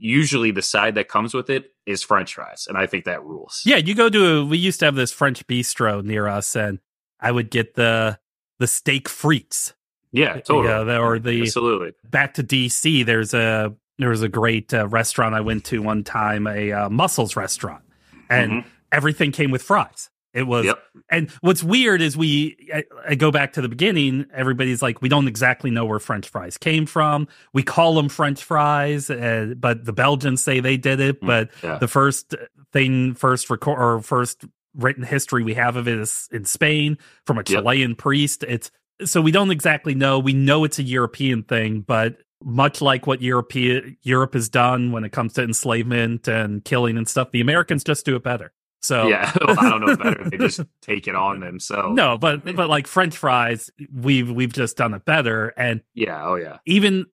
[0.00, 3.62] usually the side that comes with it is french fries and i think that rules.
[3.64, 6.78] Yeah you go to a, we used to have this french bistro near us and
[7.20, 8.18] i would get the
[8.58, 9.72] the steak frites.
[10.12, 10.68] Yeah totally.
[10.68, 11.92] yeah, or the absolutely.
[12.04, 16.02] back to dc there's a there was a great uh, restaurant i went to one
[16.02, 17.84] time a uh, mussels restaurant
[18.28, 18.68] and mm-hmm.
[18.90, 20.78] everything came with fries It was, Yep.
[21.10, 24.26] and what's weird is we, I, I go back to the beginning.
[24.32, 27.26] Everybody's like, we don't exactly know where French fries came from.
[27.52, 31.20] We call them French fries, uh, but the Belgians say they did it.
[31.20, 31.78] Mm, But yeah.
[31.78, 32.34] the first
[32.72, 34.44] thing, first record or first
[34.76, 37.46] written history we have of it is in Spain from a Yep.
[37.46, 38.44] Chilean priest.
[38.46, 38.70] It's
[39.04, 40.18] so we don't exactly know.
[40.20, 45.02] We know it's a European thing, but much like what Europe Europe has done when
[45.04, 48.52] it comes to enslavement and killing and stuff, the Americans just do it better.
[48.82, 50.28] So Yeah, I don't know better.
[50.30, 51.94] They just take it on themselves.
[51.94, 55.48] no, but but like French fries, we've we've just done it better.
[55.56, 56.26] And Yeah.
[56.26, 56.58] Oh yeah.
[56.66, 57.06] even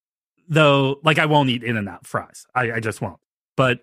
[0.47, 3.19] though like I won't eat In and Out fries, I, I just won't.
[3.57, 3.79] But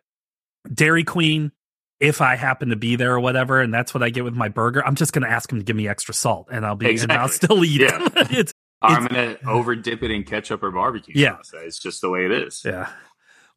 [0.72, 1.52] Dairy Queen,
[2.00, 4.48] if I happen to be there or whatever, and that's what I get with my
[4.48, 7.12] burger, I'm just gonna ask them to give me extra salt, and I'll be and
[7.12, 8.08] I'll still eat Yeah.
[8.16, 8.30] it.
[8.30, 11.36] it's I'm gonna over dip it in ketchup or barbecue Yeah.
[11.42, 11.52] sauce.
[11.62, 12.62] It's just the way it is.
[12.64, 12.88] Yeah.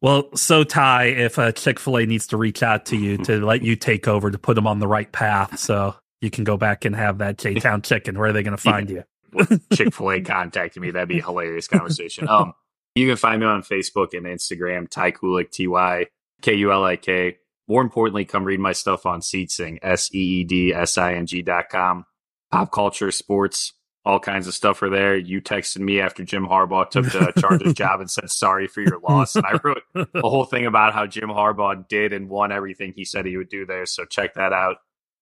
[0.00, 3.44] Well, so Ty, if uh, Chick Fil A needs to reach out to you to
[3.44, 6.56] let you take over to put them on the right path, so you can go
[6.56, 9.02] back and have that J Town chicken, where are they going to find you?
[9.72, 12.28] Chick Fil A contacted me, that'd be a hilarious conversation.
[12.28, 12.54] Um,
[12.94, 16.06] you can find me on Facebook and Instagram, Ty Kulik, T Y
[16.42, 17.36] K U L I K.
[17.66, 21.26] More importantly, come read my stuff on Seedsing, S E E D S I N
[21.26, 22.06] G dot com.
[22.50, 23.74] Pop culture, sports,
[24.08, 25.18] all kinds of stuff are there.
[25.18, 28.98] You texted me after Jim Harbaugh took the Chargers job and said sorry for your
[29.06, 32.94] loss, and I wrote a whole thing about how Jim Harbaugh did and won everything
[32.96, 33.84] he said he would do there.
[33.84, 34.76] So check that out.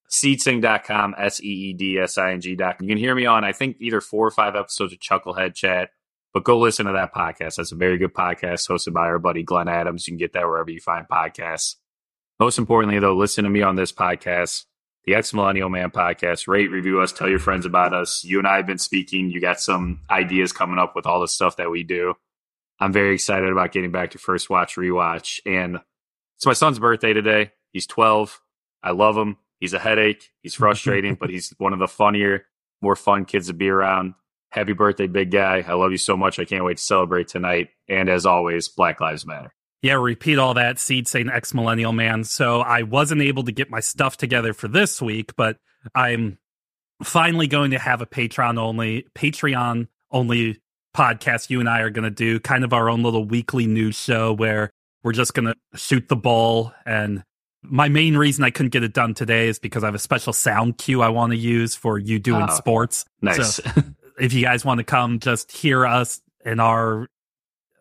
[0.09, 2.77] Seedsing.com, S E E D S I N G.com.
[2.81, 5.91] You can hear me on, I think, either four or five episodes of Chucklehead Chat,
[6.33, 7.57] but go listen to that podcast.
[7.57, 10.07] That's a very good podcast hosted by our buddy Glenn Adams.
[10.07, 11.75] You can get that wherever you find podcasts.
[12.39, 14.65] Most importantly, though, listen to me on this podcast,
[15.07, 16.49] the Ex Millennial Man podcast.
[16.49, 18.25] Rate, review us, tell your friends about us.
[18.25, 19.31] You and I have been speaking.
[19.31, 22.15] You got some ideas coming up with all the stuff that we do.
[22.81, 25.41] I'm very excited about getting back to first watch, rewatch.
[25.47, 25.79] And
[26.37, 27.53] it's my son's birthday today.
[27.73, 28.41] He's 12.
[28.83, 29.39] I love him.
[29.61, 30.31] He's a headache.
[30.43, 32.47] He's frustrating, but he's one of the funnier,
[32.83, 34.15] more fun kids to be around.
[34.51, 35.65] Happy birthday, big guy.
[35.67, 36.39] I love you so much.
[36.39, 37.69] I can't wait to celebrate tonight.
[37.89, 39.55] And as always, Black Lives Matter.
[39.83, 42.25] Yeah, repeat all that SeedSing ex millennial man.
[42.25, 45.59] So I wasn't able to get my stuff together for this week, but
[45.95, 46.39] I'm
[47.03, 50.61] finally going to have a Patreon only Patreon only
[50.97, 53.97] podcast you and I are going to do kind of our own little weekly news
[54.01, 54.71] show where
[55.03, 57.23] we're just going to shoot the ball and
[57.63, 60.33] my main reason I couldn't get it done today is because I have a special
[60.33, 63.05] sound cue I want to use for you doing Oh, sports.
[63.21, 63.57] Nice.
[63.57, 63.71] So
[64.21, 67.09] if you guys want to come just hear us and our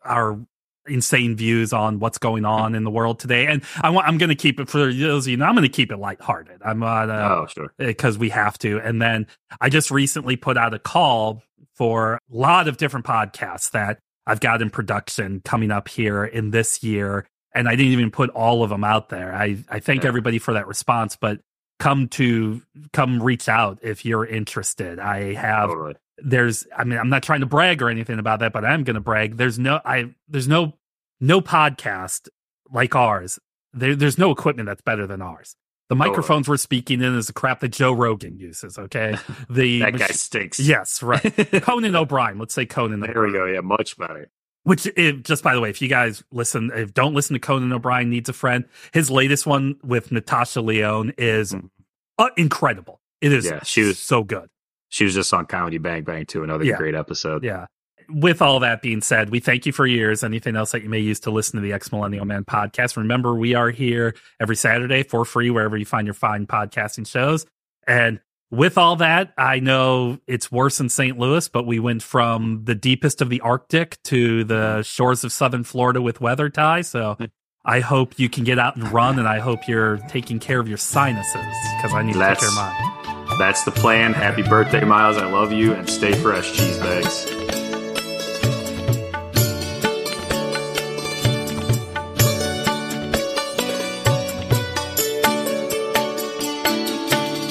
[0.03, 0.39] our
[0.87, 4.29] insane views on what's going on in the world today and I want I'm going
[4.29, 6.61] to keep it for those of you know I'm going to keep it lighthearted.
[6.63, 7.73] I'm on uh, oh, sure.
[7.77, 8.79] because we have to.
[8.79, 9.27] And then
[9.59, 11.41] I just recently put out a call
[11.73, 16.51] for a lot of different podcasts that I've got in production coming up here in
[16.51, 17.27] this year.
[17.53, 19.33] And I didn't even put all of them out there.
[19.33, 20.09] I, I thank Yeah.
[20.09, 21.39] everybody for that response, but
[21.79, 22.61] come to
[22.93, 24.99] come reach out if you're interested.
[24.99, 25.95] I have Totally.
[26.19, 28.95] There's I mean I'm not trying to brag or anything about that, but I'm going
[28.95, 29.37] to brag.
[29.37, 30.73] There's no I there's no
[31.19, 32.29] no podcast
[32.71, 33.39] like ours.
[33.73, 35.55] There, there's no equipment that's better than ours.
[35.89, 38.79] The microphones we're speaking in is the crap that Joe Rogan uses.
[38.79, 39.17] Okay,
[39.49, 40.59] the That guy stinks.
[40.59, 41.21] yes, right.
[41.61, 42.39] Conan O'Brien.
[42.39, 43.01] Let's say Conan.
[43.01, 43.45] There we go.
[43.45, 44.31] Yeah, much better.
[44.63, 47.71] Which, if, just by the way, if you guys listen, if don't listen to Conan
[47.71, 51.69] O'Brien needs a friend, his latest one with Natasha Lyonne is Mhm.
[52.17, 52.99] uh, incredible.
[53.21, 54.49] It is Yeah, she was- so good.
[54.95, 56.41] She was just on Comedy Bang Bang too.
[56.41, 56.77] Another Yeah.
[56.77, 57.43] great episode.
[57.43, 57.65] Yeah.
[58.07, 60.23] With all that being said, we thank you for your ears.
[60.23, 62.95] Anything else that you may use to listen to the Ex Millennial Man podcast?
[62.95, 67.45] Remember, we are here every Saturday for free wherever you find your fine podcasting shows.
[67.85, 68.21] And
[68.51, 71.19] with all that, I know it's worse in St.
[71.19, 74.81] Louis, but we went from the deepest of the Arctic to the mm-hmm.
[74.83, 76.81] shores of southern Florida with weather Ty.
[76.81, 77.29] So mm.
[77.65, 80.69] I hope you can get out and run, and I hope you're taking care of
[80.69, 81.33] your sinuses
[81.75, 83.04] because I need to take care of mine.
[83.38, 84.12] That's the plan.
[84.12, 85.16] Happy birthday, Miles.
[85.16, 87.26] I love you and stay fresh, cheese bags.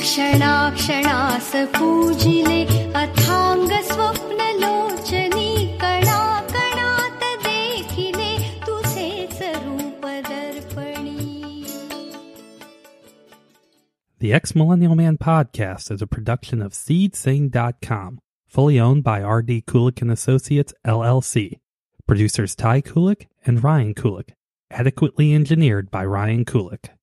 [0.01, 2.61] क्षणाक्षणास पूजिले
[2.95, 4.39] अथांग स्वप्न
[14.24, 19.64] The Ex Millennial Man podcast is a production of SeedSing.com, fully owned by R.D.
[19.66, 21.60] Kulik and Associates, LLC.
[22.06, 24.30] Producers Ty Kulik and Ryan Kulik.
[24.70, 26.86] Adequately engineered by Ryan Kulik.